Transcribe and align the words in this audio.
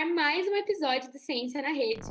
ar 0.00 0.06
mais 0.06 0.48
um 0.48 0.56
episódio 0.56 1.12
do 1.12 1.18
Ciência 1.18 1.60
na 1.60 1.68
Rede. 1.68 2.06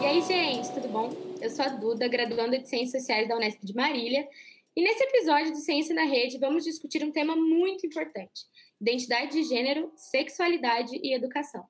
E 0.00 0.06
aí, 0.06 0.22
gente, 0.22 0.72
tudo 0.72 0.88
bom? 0.88 1.10
Eu 1.38 1.50
sou 1.50 1.66
a 1.66 1.68
Duda, 1.68 2.08
graduanda 2.08 2.58
de 2.58 2.66
Ciências 2.66 3.02
Sociais 3.02 3.28
da 3.28 3.36
Unesp 3.36 3.62
de 3.62 3.74
Marília, 3.74 4.26
e 4.74 4.82
nesse 4.82 5.04
episódio 5.04 5.50
do 5.50 5.58
Ciência 5.58 5.94
na 5.94 6.04
Rede 6.04 6.38
vamos 6.38 6.64
discutir 6.64 7.04
um 7.04 7.12
tema 7.12 7.36
muito 7.36 7.86
importante: 7.86 8.46
identidade 8.80 9.32
de 9.32 9.42
gênero, 9.42 9.92
sexualidade 9.96 10.98
e 11.02 11.12
educação. 11.12 11.66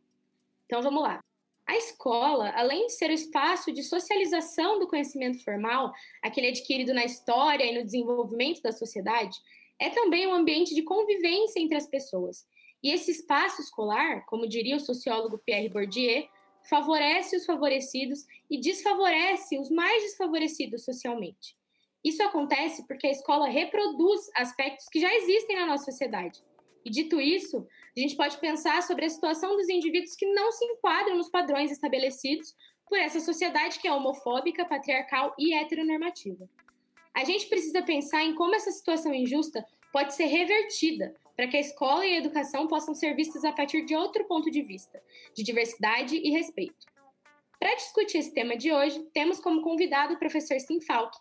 Então 0.66 0.82
vamos 0.82 1.02
lá. 1.02 1.20
A 1.70 1.76
escola, 1.76 2.50
além 2.56 2.86
de 2.86 2.94
ser 2.94 3.10
o 3.10 3.14
espaço 3.14 3.70
de 3.70 3.84
socialização 3.84 4.80
do 4.80 4.88
conhecimento 4.88 5.40
formal, 5.44 5.92
aquele 6.20 6.48
adquirido 6.48 6.92
na 6.92 7.04
história 7.04 7.64
e 7.64 7.78
no 7.78 7.84
desenvolvimento 7.84 8.60
da 8.60 8.72
sociedade, 8.72 9.38
é 9.78 9.88
também 9.88 10.26
um 10.26 10.34
ambiente 10.34 10.74
de 10.74 10.82
convivência 10.82 11.60
entre 11.60 11.76
as 11.76 11.86
pessoas. 11.86 12.44
E 12.82 12.90
esse 12.90 13.12
espaço 13.12 13.62
escolar, 13.62 14.26
como 14.26 14.48
diria 14.48 14.74
o 14.74 14.80
sociólogo 14.80 15.38
Pierre 15.38 15.68
Bourdieu, 15.68 16.26
favorece 16.68 17.36
os 17.36 17.46
favorecidos 17.46 18.26
e 18.50 18.58
desfavorece 18.58 19.56
os 19.56 19.70
mais 19.70 20.02
desfavorecidos 20.02 20.84
socialmente. 20.84 21.56
Isso 22.02 22.20
acontece 22.24 22.84
porque 22.88 23.06
a 23.06 23.12
escola 23.12 23.46
reproduz 23.46 24.28
aspectos 24.34 24.88
que 24.88 24.98
já 24.98 25.14
existem 25.14 25.54
na 25.54 25.66
nossa 25.66 25.84
sociedade. 25.84 26.42
E 26.84 26.90
dito 26.90 27.20
isso, 27.20 27.66
a 27.96 28.00
gente 28.00 28.16
pode 28.16 28.38
pensar 28.38 28.82
sobre 28.82 29.04
a 29.04 29.10
situação 29.10 29.56
dos 29.56 29.68
indivíduos 29.68 30.14
que 30.14 30.26
não 30.32 30.50
se 30.52 30.64
enquadram 30.64 31.16
nos 31.16 31.28
padrões 31.28 31.70
estabelecidos 31.70 32.54
por 32.88 32.98
essa 32.98 33.20
sociedade 33.20 33.78
que 33.78 33.86
é 33.86 33.92
homofóbica, 33.92 34.64
patriarcal 34.64 35.34
e 35.38 35.54
heteronormativa. 35.54 36.48
A 37.14 37.24
gente 37.24 37.46
precisa 37.46 37.82
pensar 37.82 38.22
em 38.24 38.34
como 38.34 38.54
essa 38.54 38.70
situação 38.70 39.12
injusta 39.12 39.64
pode 39.92 40.14
ser 40.14 40.26
revertida 40.26 41.14
para 41.36 41.48
que 41.48 41.56
a 41.56 41.60
escola 41.60 42.04
e 42.04 42.14
a 42.14 42.18
educação 42.18 42.66
possam 42.66 42.94
ser 42.94 43.14
vistas 43.14 43.44
a 43.44 43.52
partir 43.52 43.84
de 43.84 43.94
outro 43.94 44.24
ponto 44.24 44.50
de 44.50 44.62
vista, 44.62 45.02
de 45.34 45.42
diversidade 45.42 46.16
e 46.16 46.30
respeito. 46.30 46.86
Para 47.58 47.74
discutir 47.74 48.18
esse 48.18 48.32
tema 48.32 48.56
de 48.56 48.72
hoje, 48.72 49.00
temos 49.12 49.40
como 49.40 49.62
convidado 49.62 50.14
o 50.14 50.18
professor 50.18 50.58
Sim 50.60 50.80
Falk. 50.80 51.16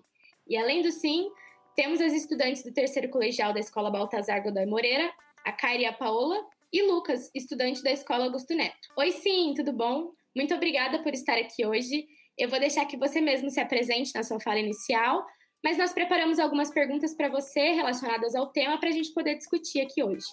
E 0.47 0.57
além 0.57 0.81
do 0.81 0.91
Sim, 0.91 1.29
temos 1.75 2.01
as 2.01 2.13
estudantes 2.13 2.63
do 2.63 2.73
terceiro 2.73 3.09
colegial 3.09 3.53
da 3.53 3.59
Escola 3.59 3.91
Baltazar 3.91 4.43
Godoy 4.43 4.65
Moreira, 4.65 5.11
a 5.45 5.51
Kairi 5.51 5.83
e 5.83 5.85
a 5.85 5.93
Paola, 5.93 6.39
e 6.71 6.83
Lucas, 6.83 7.31
estudante 7.33 7.81
da 7.81 7.91
Escola 7.91 8.25
Augusto 8.25 8.53
Neto. 8.53 8.87
Oi, 8.97 9.11
sim, 9.11 9.53
tudo 9.55 9.73
bom? 9.73 10.11
Muito 10.35 10.53
obrigada 10.53 11.01
por 11.01 11.13
estar 11.13 11.37
aqui 11.37 11.65
hoje. 11.65 12.05
Eu 12.37 12.47
vou 12.47 12.59
deixar 12.59 12.85
que 12.85 12.97
você 12.97 13.19
mesmo 13.19 13.49
se 13.49 13.59
apresente 13.59 14.13
na 14.13 14.23
sua 14.23 14.39
fala 14.39 14.59
inicial, 14.59 15.25
mas 15.63 15.77
nós 15.77 15.91
preparamos 15.91 16.39
algumas 16.39 16.69
perguntas 16.71 17.13
para 17.13 17.27
você 17.27 17.71
relacionadas 17.71 18.35
ao 18.35 18.47
tema 18.47 18.79
para 18.79 18.89
a 18.89 18.91
gente 18.91 19.13
poder 19.13 19.35
discutir 19.35 19.81
aqui 19.81 20.03
hoje. 20.03 20.27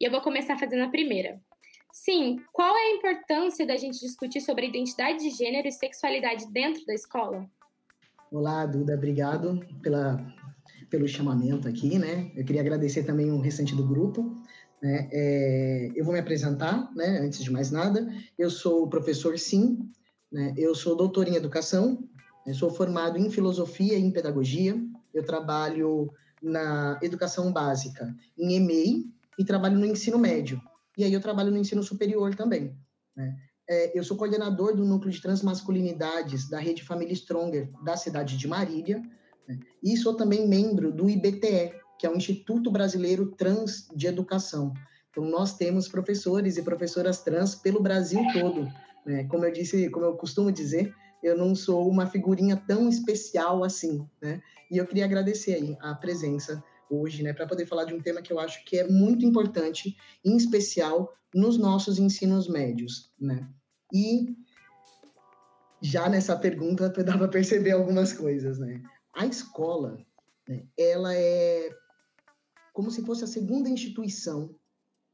E 0.00 0.04
eu 0.04 0.10
vou 0.10 0.20
começar 0.20 0.58
fazendo 0.58 0.84
a 0.84 0.90
primeira. 0.90 1.40
Sim, 1.92 2.36
qual 2.52 2.76
é 2.76 2.80
a 2.80 2.96
importância 2.96 3.66
da 3.66 3.76
gente 3.76 3.98
discutir 3.98 4.40
sobre 4.40 4.66
identidade 4.66 5.18
de 5.18 5.30
gênero 5.30 5.66
e 5.66 5.72
sexualidade 5.72 6.46
dentro 6.52 6.84
da 6.86 6.94
escola? 6.94 7.50
Olá, 8.30 8.66
Duda, 8.66 8.94
obrigado 8.94 9.58
pela, 9.82 10.18
pelo 10.90 11.06
chamamento 11.06 11.68
aqui, 11.68 11.98
né? 11.98 12.30
Eu 12.34 12.44
queria 12.44 12.60
agradecer 12.60 13.02
também 13.04 13.30
o 13.30 13.40
restante 13.40 13.74
do 13.74 13.86
grupo. 13.86 14.34
Né? 14.82 15.08
É, 15.12 15.90
eu 15.94 16.04
vou 16.04 16.14
me 16.14 16.20
apresentar, 16.20 16.90
né, 16.94 17.18
antes 17.18 17.42
de 17.42 17.50
mais 17.50 17.70
nada. 17.70 18.08
Eu 18.38 18.50
sou 18.50 18.84
o 18.84 18.88
professor 18.88 19.38
Sim, 19.38 19.90
né? 20.30 20.54
eu 20.56 20.74
sou 20.74 20.96
doutor 20.96 21.28
em 21.28 21.34
educação, 21.34 21.98
sou 22.54 22.70
formado 22.70 23.18
em 23.18 23.30
filosofia 23.30 23.98
e 23.98 24.02
em 24.02 24.10
pedagogia. 24.10 24.80
Eu 25.12 25.24
trabalho 25.24 26.10
na 26.42 26.98
educação 27.02 27.52
básica, 27.52 28.14
em 28.38 28.54
EMEI, 28.54 29.04
e 29.38 29.44
trabalho 29.44 29.78
no 29.78 29.86
ensino 29.86 30.18
médio. 30.18 30.60
E 30.96 31.04
aí 31.04 31.12
eu 31.12 31.20
trabalho 31.20 31.50
no 31.50 31.58
ensino 31.58 31.82
superior 31.82 32.34
também. 32.34 32.76
Né? 33.16 33.36
É, 33.68 33.98
eu 33.98 34.02
sou 34.02 34.16
coordenador 34.16 34.74
do 34.74 34.84
núcleo 34.84 35.12
de 35.12 35.20
transmasculinidades 35.20 36.48
da 36.48 36.58
Rede 36.58 36.82
Família 36.82 37.14
Stronger 37.14 37.70
da 37.84 37.96
cidade 37.96 38.36
de 38.36 38.48
Marília. 38.48 39.02
Né? 39.48 39.58
E 39.82 39.96
sou 39.96 40.14
também 40.14 40.46
membro 40.46 40.92
do 40.92 41.08
IBTE, 41.08 41.72
que 41.98 42.06
é 42.06 42.10
o 42.10 42.16
Instituto 42.16 42.70
Brasileiro 42.70 43.32
Trans 43.32 43.88
de 43.96 44.06
Educação. 44.06 44.72
Então, 45.10 45.24
nós 45.24 45.56
temos 45.56 45.88
professores 45.88 46.56
e 46.56 46.62
professoras 46.62 47.22
trans 47.22 47.54
pelo 47.54 47.82
Brasil 47.82 48.20
todo. 48.32 48.68
Né? 49.04 49.24
Como 49.24 49.44
eu 49.44 49.52
disse, 49.52 49.88
como 49.90 50.04
eu 50.04 50.14
costumo 50.16 50.52
dizer, 50.52 50.94
eu 51.22 51.36
não 51.36 51.54
sou 51.54 51.88
uma 51.88 52.06
figurinha 52.06 52.56
tão 52.56 52.88
especial 52.88 53.64
assim, 53.64 54.06
né? 54.22 54.40
E 54.70 54.76
eu 54.76 54.86
queria 54.86 55.04
agradecer 55.04 55.54
aí 55.54 55.76
a 55.80 55.94
presença 55.94 56.62
hoje, 56.90 57.22
né, 57.22 57.32
para 57.32 57.46
poder 57.46 57.66
falar 57.66 57.84
de 57.84 57.94
um 57.94 58.00
tema 58.00 58.22
que 58.22 58.32
eu 58.32 58.38
acho 58.38 58.64
que 58.64 58.78
é 58.78 58.88
muito 58.88 59.24
importante, 59.24 59.96
em 60.24 60.36
especial 60.36 61.12
nos 61.34 61.58
nossos 61.58 61.98
ensinos 61.98 62.48
médios, 62.48 63.12
né? 63.20 63.48
E 63.92 64.36
já 65.82 66.08
nessa 66.08 66.36
pergunta 66.36 66.88
dá 67.02 67.16
para 67.16 67.28
perceber 67.28 67.72
algumas 67.72 68.12
coisas, 68.12 68.58
né? 68.58 68.82
A 69.18 69.26
escola, 69.26 69.98
né, 70.48 70.62
ela 70.78 71.12
é 71.12 71.70
como 72.72 72.88
se 72.88 73.04
fosse 73.04 73.24
a 73.24 73.26
segunda 73.26 73.68
instituição 73.68 74.54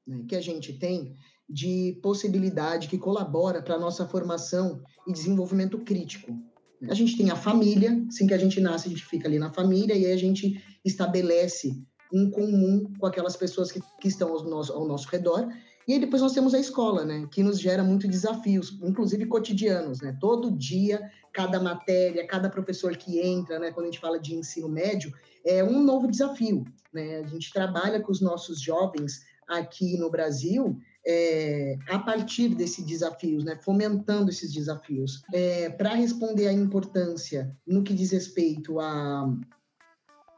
né, 0.06 0.26
que 0.28 0.36
a 0.36 0.42
gente 0.42 0.78
tem 0.78 1.16
de 1.48 1.98
possibilidade 2.02 2.88
que 2.88 2.98
colabora 2.98 3.62
para 3.62 3.76
a 3.76 3.78
nossa 3.78 4.06
formação 4.06 4.82
e 5.06 5.12
desenvolvimento 5.12 5.78
crítico. 5.78 6.38
A 6.86 6.92
gente 6.92 7.16
tem 7.16 7.30
a 7.30 7.36
família, 7.36 8.04
assim 8.06 8.26
que 8.26 8.34
a 8.34 8.38
gente 8.38 8.60
nasce, 8.60 8.88
a 8.88 8.90
gente 8.90 9.06
fica 9.06 9.26
ali 9.26 9.38
na 9.38 9.50
família 9.50 9.94
e 9.94 10.04
aí 10.04 10.12
a 10.12 10.18
gente 10.18 10.62
estabelece 10.84 11.82
um 12.12 12.30
comum 12.30 12.92
com 12.98 13.06
aquelas 13.06 13.38
pessoas 13.38 13.72
que, 13.72 13.80
que 14.02 14.08
estão 14.08 14.28
ao 14.28 14.44
nosso, 14.44 14.72
ao 14.74 14.86
nosso 14.86 15.08
redor. 15.08 15.48
E 15.86 15.98
depois 15.98 16.22
nós 16.22 16.32
temos 16.32 16.54
a 16.54 16.58
escola, 16.58 17.04
né, 17.04 17.26
que 17.30 17.42
nos 17.42 17.60
gera 17.60 17.84
muitos 17.84 18.08
desafios, 18.08 18.78
inclusive 18.82 19.26
cotidianos, 19.26 20.00
né? 20.00 20.16
Todo 20.18 20.50
dia, 20.50 21.10
cada 21.32 21.60
matéria, 21.60 22.26
cada 22.26 22.48
professor 22.48 22.96
que 22.96 23.20
entra, 23.20 23.58
né, 23.58 23.70
quando 23.70 23.86
a 23.86 23.90
gente 23.90 24.00
fala 24.00 24.18
de 24.18 24.34
ensino 24.34 24.68
médio, 24.68 25.12
é 25.44 25.62
um 25.62 25.82
novo 25.82 26.08
desafio. 26.08 26.64
Né? 26.92 27.18
A 27.18 27.26
gente 27.26 27.52
trabalha 27.52 28.00
com 28.00 28.10
os 28.10 28.20
nossos 28.20 28.60
jovens 28.60 29.22
aqui 29.46 29.98
no 29.98 30.10
Brasil 30.10 30.78
é, 31.06 31.76
a 31.88 31.98
partir 31.98 32.54
desses 32.54 32.84
desafios, 32.84 33.44
né? 33.44 33.56
fomentando 33.56 34.30
esses 34.30 34.52
desafios. 34.52 35.22
É, 35.32 35.68
Para 35.68 35.94
responder 35.94 36.48
à 36.48 36.52
importância 36.52 37.54
no 37.66 37.82
que 37.82 37.92
diz 37.92 38.12
respeito 38.12 38.80
a, 38.80 39.28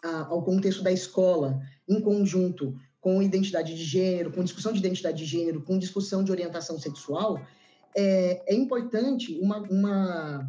a, 0.04 0.26
ao 0.26 0.42
contexto 0.42 0.82
da 0.82 0.90
escola, 0.90 1.60
em 1.88 2.00
conjunto 2.00 2.74
com 3.06 3.22
identidade 3.22 3.72
de 3.72 3.84
gênero, 3.84 4.32
com 4.32 4.42
discussão 4.42 4.72
de 4.72 4.80
identidade 4.80 5.18
de 5.18 5.24
gênero, 5.24 5.62
com 5.62 5.78
discussão 5.78 6.24
de 6.24 6.32
orientação 6.32 6.76
sexual, 6.76 7.40
é, 7.96 8.42
é 8.52 8.52
importante 8.52 9.38
uma, 9.40 9.58
uma 9.58 10.48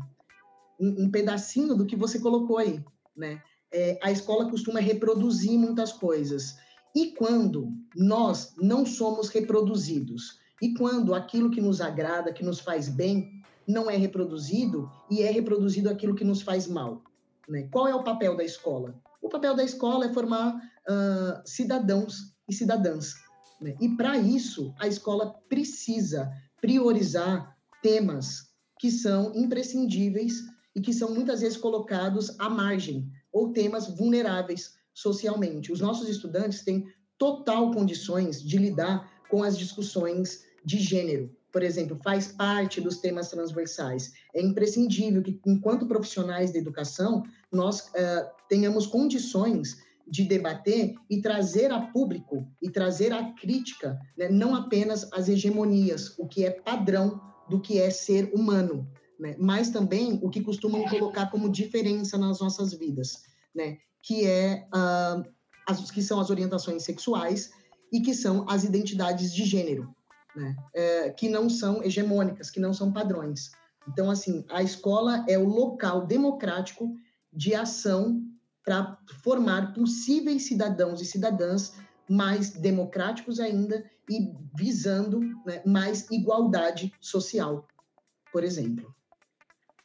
um, 0.80 1.04
um 1.04 1.12
pedacinho 1.12 1.76
do 1.76 1.86
que 1.86 1.96
você 1.96 2.18
colocou 2.18 2.58
aí, 2.58 2.84
né? 3.16 3.44
é, 3.72 4.00
a 4.02 4.12
escola 4.12 4.50
costuma 4.50 4.80
reproduzir 4.80 5.52
muitas 5.52 5.92
coisas. 5.92 6.58
E 6.96 7.12
quando 7.12 7.72
nós 7.96 8.56
não 8.58 8.88
somos 8.88 9.30
reproduzidos, 9.30 10.40
e 10.60 10.74
quando 10.74 11.14
aquilo 11.14 11.52
que 11.52 11.62
nos 11.62 11.80
agrada, 11.80 12.34
que 12.34 12.44
nos 12.44 12.60
faz 12.60 12.90
bem, 12.90 13.40
não 13.68 13.88
é 13.88 13.96
reproduzido, 13.96 14.90
e 15.12 15.22
é 15.22 15.30
reproduzido 15.30 15.92
aquilo 15.92 16.16
que 16.16 16.24
nos 16.24 16.42
faz 16.42 16.66
mal. 16.66 17.04
Né? 17.48 17.70
Qual 17.72 17.88
é 17.88 17.94
o 17.94 18.04
papel 18.04 18.36
da 18.36 18.44
escola? 18.44 18.96
O 19.22 19.30
papel 19.30 19.56
da 19.56 19.64
escola 19.64 20.08
é 20.08 20.12
formar 20.12 20.56
uh, 20.56 21.42
cidadãos 21.46 22.36
e 22.48 22.54
cidadãs. 22.54 23.14
Né? 23.62 23.76
E 23.82 23.90
para 23.90 24.18
isso, 24.18 24.74
a 24.80 24.88
escola 24.88 25.34
precisa 25.50 26.32
priorizar 26.62 27.56
temas 27.82 28.48
que 28.80 28.92
são 28.92 29.34
imprescindíveis 29.36 30.44
e 30.76 30.82
que 30.82 30.94
são 30.94 31.14
muitas 31.14 31.42
vezes 31.42 31.58
colocados 31.58 32.40
à 32.40 32.50
margem 32.50 33.10
ou 33.32 33.52
temas 33.52 33.88
vulneráveis 33.88 34.76
socialmente. 34.94 35.72
Os 35.72 35.82
nossos 35.82 36.08
estudantes 36.08 36.64
têm 36.64 36.86
total 37.18 37.72
condições 37.72 38.42
de 38.42 38.58
lidar 38.58 39.12
com 39.30 39.44
as 39.44 39.58
discussões 39.58 40.44
de 40.64 40.78
gênero. 40.80 41.36
Por 41.52 41.64
exemplo, 41.64 42.00
faz 42.04 42.28
parte 42.28 42.80
dos 42.80 42.98
temas 43.00 43.30
transversais. 43.30 44.14
É 44.34 44.42
imprescindível 44.42 45.24
que, 45.24 45.40
enquanto 45.46 45.88
profissionais 45.88 46.52
da 46.52 46.60
educação, 46.60 47.24
nós 47.52 47.88
uh, 47.88 48.30
tenhamos 48.48 48.86
condições 48.86 49.78
de 50.10 50.24
debater 50.24 50.96
e 51.10 51.22
trazer 51.22 51.72
a 51.72 51.82
público 51.82 52.48
e 52.62 52.70
trazer 52.70 53.12
a 53.12 53.34
crítica, 53.34 54.00
né, 54.18 54.30
não 54.30 54.56
apenas 54.56 55.12
as 55.12 55.28
hegemonias, 55.28 56.18
o 56.18 56.28
que 56.28 56.46
é 56.46 56.52
padrão 56.52 57.22
do 57.50 57.60
que 57.60 57.80
é 57.80 57.90
ser 57.90 58.32
humano, 58.34 58.90
né? 59.20 59.36
mas 59.40 59.70
também 59.70 60.20
o 60.22 60.30
que 60.30 60.42
costumam 60.42 60.86
colocar 60.86 61.28
como 61.28 61.50
diferença 61.50 62.18
nas 62.18 62.40
nossas 62.40 62.74
vidas, 62.74 63.24
né? 63.56 63.78
que, 64.02 64.26
é, 64.26 64.68
uh, 64.74 65.24
as, 65.68 65.92
que 65.92 66.02
são 66.02 66.20
as 66.20 66.30
orientações 66.30 66.84
sexuais 66.84 67.52
e 67.92 68.02
que 68.02 68.14
são 68.14 68.46
as 68.50 68.64
identidades 68.64 69.34
de 69.34 69.46
gênero, 69.46 69.94
né? 70.36 70.56
É, 70.74 71.10
que 71.10 71.30
não 71.30 71.50
são 71.50 71.84
hegemônicas, 71.84 72.52
que 72.52 72.60
não 72.60 72.74
são 72.74 72.92
padrões. 72.92 73.52
Então, 73.88 74.12
assim, 74.12 74.46
a 74.50 74.62
escola 74.62 75.26
é 75.28 75.38
o 75.38 75.48
local 75.48 76.06
democrático 76.06 76.94
de 77.32 77.56
ação 77.56 78.22
para 78.68 78.98
formar 79.24 79.74
possíveis 79.74 80.44
cidadãos 80.44 81.02
e 81.02 81.06
cidadãs 81.06 81.82
mais 82.10 82.50
democráticos 82.52 83.40
ainda 83.40 83.90
e 84.10 84.30
visando 84.54 85.22
né, 85.46 85.62
mais 85.66 86.12
igualdade 86.12 86.94
social, 87.00 87.66
por 88.30 88.44
exemplo. 88.44 88.94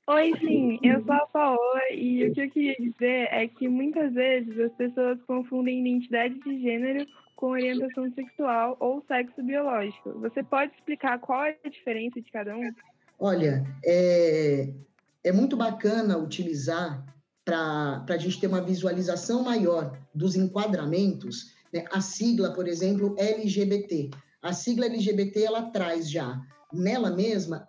Oi, 0.08 0.32
sim, 0.40 0.80
eu 0.82 1.00
sou 1.04 1.14
a 1.14 1.26
Paola 1.26 1.80
e 1.92 2.26
o 2.26 2.34
que 2.34 2.42
eu 2.42 2.50
queria 2.50 2.74
dizer 2.74 3.28
é 3.30 3.46
que 3.46 3.68
muitas 3.68 4.12
vezes 4.14 4.58
as 4.58 4.72
pessoas 4.72 5.22
confundem 5.28 5.86
identidade 5.86 6.40
de 6.40 6.60
gênero 6.60 7.06
com 7.36 7.50
orientação 7.50 8.12
sexual 8.14 8.76
ou 8.80 9.00
sexo 9.06 9.44
biológico. 9.44 10.10
Você 10.18 10.42
pode 10.42 10.74
explicar 10.74 11.20
qual 11.20 11.44
é 11.44 11.56
a 11.64 11.68
diferença 11.68 12.20
de 12.20 12.32
cada 12.32 12.56
um? 12.56 12.72
Olha, 13.16 13.62
é, 13.84 14.74
é 15.22 15.30
muito 15.30 15.56
bacana 15.56 16.18
utilizar 16.18 17.06
para 17.44 18.04
a 18.08 18.18
gente 18.18 18.40
ter 18.40 18.46
uma 18.46 18.60
visualização 18.60 19.42
maior 19.42 19.98
dos 20.14 20.36
enquadramentos, 20.36 21.52
né? 21.72 21.84
a 21.90 22.00
sigla, 22.00 22.52
por 22.52 22.68
exemplo, 22.68 23.14
LGBT. 23.18 24.10
A 24.40 24.52
sigla 24.52 24.86
LGBT 24.86 25.42
ela 25.42 25.70
traz 25.70 26.10
já 26.10 26.40
nela 26.72 27.10
mesma 27.10 27.68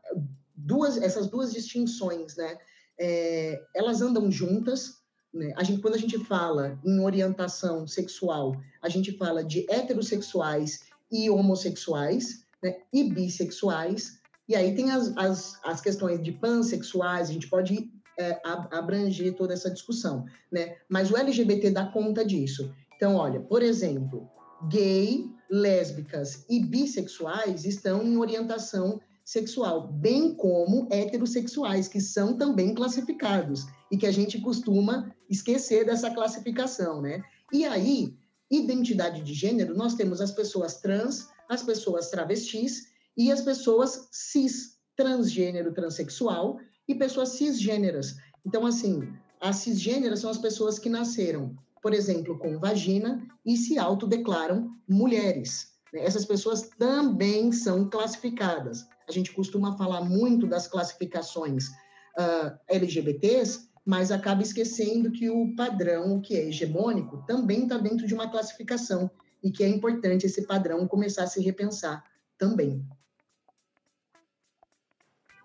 duas 0.55 0.97
essas 0.97 1.27
duas 1.27 1.51
distinções, 1.51 2.35
né? 2.35 2.57
É, 2.99 3.61
elas 3.75 4.01
andam 4.01 4.31
juntas. 4.31 5.01
Né? 5.33 5.51
A 5.57 5.63
gente, 5.63 5.81
quando 5.81 5.95
a 5.95 5.99
gente 5.99 6.17
fala 6.25 6.79
em 6.85 6.99
orientação 6.99 7.87
sexual, 7.87 8.55
a 8.81 8.89
gente 8.89 9.11
fala 9.17 9.43
de 9.43 9.65
heterossexuais 9.69 10.81
e 11.11 11.29
homossexuais, 11.29 12.45
né? 12.61 12.77
E 12.93 13.03
bissexuais. 13.03 14.19
E 14.47 14.55
aí 14.55 14.75
tem 14.75 14.91
as, 14.91 15.15
as, 15.17 15.59
as 15.63 15.81
questões 15.81 16.21
de 16.21 16.31
pansexuais, 16.31 17.29
a 17.29 17.33
gente 17.33 17.47
pode 17.47 17.91
é, 18.19 18.39
abranger 18.43 19.35
toda 19.35 19.53
essa 19.53 19.69
discussão, 19.69 20.25
né? 20.51 20.75
Mas 20.89 21.11
o 21.11 21.17
LGBT 21.17 21.71
dá 21.71 21.85
conta 21.85 22.25
disso. 22.25 22.73
Então, 22.95 23.15
olha, 23.15 23.39
por 23.39 23.61
exemplo, 23.61 24.29
gay, 24.69 25.25
lésbicas 25.49 26.45
e 26.49 26.59
bissexuais 26.59 27.65
estão 27.65 28.03
em 28.03 28.17
orientação 28.17 28.99
sexual, 29.23 29.87
bem 29.87 30.33
como 30.33 30.87
heterossexuais, 30.91 31.87
que 31.87 32.01
são 32.01 32.37
também 32.37 32.73
classificados 32.73 33.65
e 33.91 33.97
que 33.97 34.05
a 34.05 34.11
gente 34.11 34.41
costuma 34.41 35.13
esquecer 35.29 35.85
dessa 35.85 36.11
classificação, 36.11 37.01
né? 37.01 37.23
E 37.51 37.65
aí, 37.65 38.15
identidade 38.51 39.21
de 39.21 39.33
gênero, 39.33 39.75
nós 39.75 39.95
temos 39.95 40.19
as 40.19 40.31
pessoas 40.31 40.81
trans, 40.81 41.29
as 41.49 41.63
pessoas 41.63 42.09
travestis 42.09 42.87
e 43.15 43.31
as 43.31 43.41
pessoas 43.41 44.07
cis, 44.11 44.77
transgênero, 44.95 45.73
transexual 45.73 46.59
e 46.87 46.95
pessoas 46.95 47.29
cisgêneras. 47.29 48.15
Então, 48.45 48.65
assim, 48.65 49.07
as 49.39 49.57
cisgêneras 49.57 50.19
são 50.19 50.29
as 50.29 50.37
pessoas 50.37 50.79
que 50.79 50.89
nasceram, 50.89 51.55
por 51.81 51.93
exemplo, 51.93 52.37
com 52.37 52.59
vagina 52.59 53.25
e 53.45 53.57
se 53.57 53.77
autodeclaram 53.77 54.71
mulheres. 54.87 55.73
Né? 55.93 56.03
Essas 56.03 56.25
pessoas 56.25 56.69
também 56.77 57.51
são 57.51 57.89
classificadas. 57.89 58.85
A 59.07 59.11
gente 59.11 59.33
costuma 59.33 59.77
falar 59.77 60.01
muito 60.01 60.47
das 60.47 60.67
classificações 60.67 61.67
uh, 61.67 61.71
ah, 62.19 62.59
LGBTs, 62.69 63.67
mas 63.85 64.11
acaba 64.11 64.41
esquecendo 64.41 65.11
que 65.11 65.29
o 65.29 65.53
padrão, 65.55 66.21
que 66.21 66.35
é 66.35 66.47
hegemônico, 66.47 67.23
também 67.27 67.63
está 67.63 67.77
dentro 67.77 68.07
de 68.07 68.13
uma 68.13 68.29
classificação 68.29 69.11
e 69.43 69.51
que 69.51 69.63
é 69.63 69.67
importante 69.67 70.25
esse 70.25 70.47
padrão 70.47 70.87
começar 70.87 71.23
a 71.23 71.27
se 71.27 71.41
repensar 71.41 72.01
também. 72.37 72.85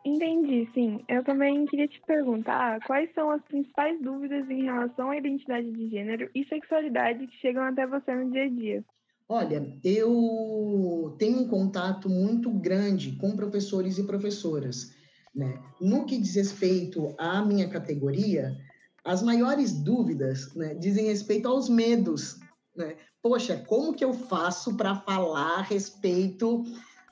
Entendi, 0.09 0.67
sim. 0.73 1.05
Eu 1.07 1.23
também 1.23 1.67
queria 1.67 1.87
te 1.87 2.01
perguntar 2.07 2.81
quais 2.87 3.13
são 3.13 3.31
as 3.31 3.43
principais 3.43 4.01
dúvidas 4.01 4.49
em 4.49 4.65
relação 4.65 5.11
à 5.11 5.19
identidade 5.19 5.71
de 5.71 5.91
gênero 5.91 6.31
e 6.35 6.47
sexualidade 6.47 7.27
que 7.27 7.37
chegam 7.37 7.63
até 7.63 7.87
você 7.87 8.15
no 8.15 8.31
dia 8.31 8.45
a 8.45 8.49
dia. 8.49 8.85
Olha, 9.29 9.79
eu 9.85 11.15
tenho 11.19 11.41
um 11.41 11.49
contato 11.49 12.09
muito 12.09 12.51
grande 12.51 13.13
com 13.17 13.37
professores 13.37 13.99
e 13.99 14.05
professoras. 14.05 14.95
Né? 15.35 15.61
No 15.79 16.07
que 16.07 16.17
diz 16.17 16.35
respeito 16.35 17.15
à 17.19 17.45
minha 17.45 17.69
categoria, 17.69 18.57
as 19.05 19.23
maiores 19.23 19.79
dúvidas 19.79 20.55
né, 20.55 20.75
dizem 20.75 21.05
respeito 21.05 21.47
aos 21.47 21.69
medos. 21.69 22.41
Né? 22.75 22.97
Poxa, 23.21 23.63
como 23.67 23.93
que 23.93 24.05
eu 24.05 24.15
faço 24.15 24.75
para 24.75 24.95
falar 24.95 25.59
a 25.59 25.63
respeito 25.63 26.65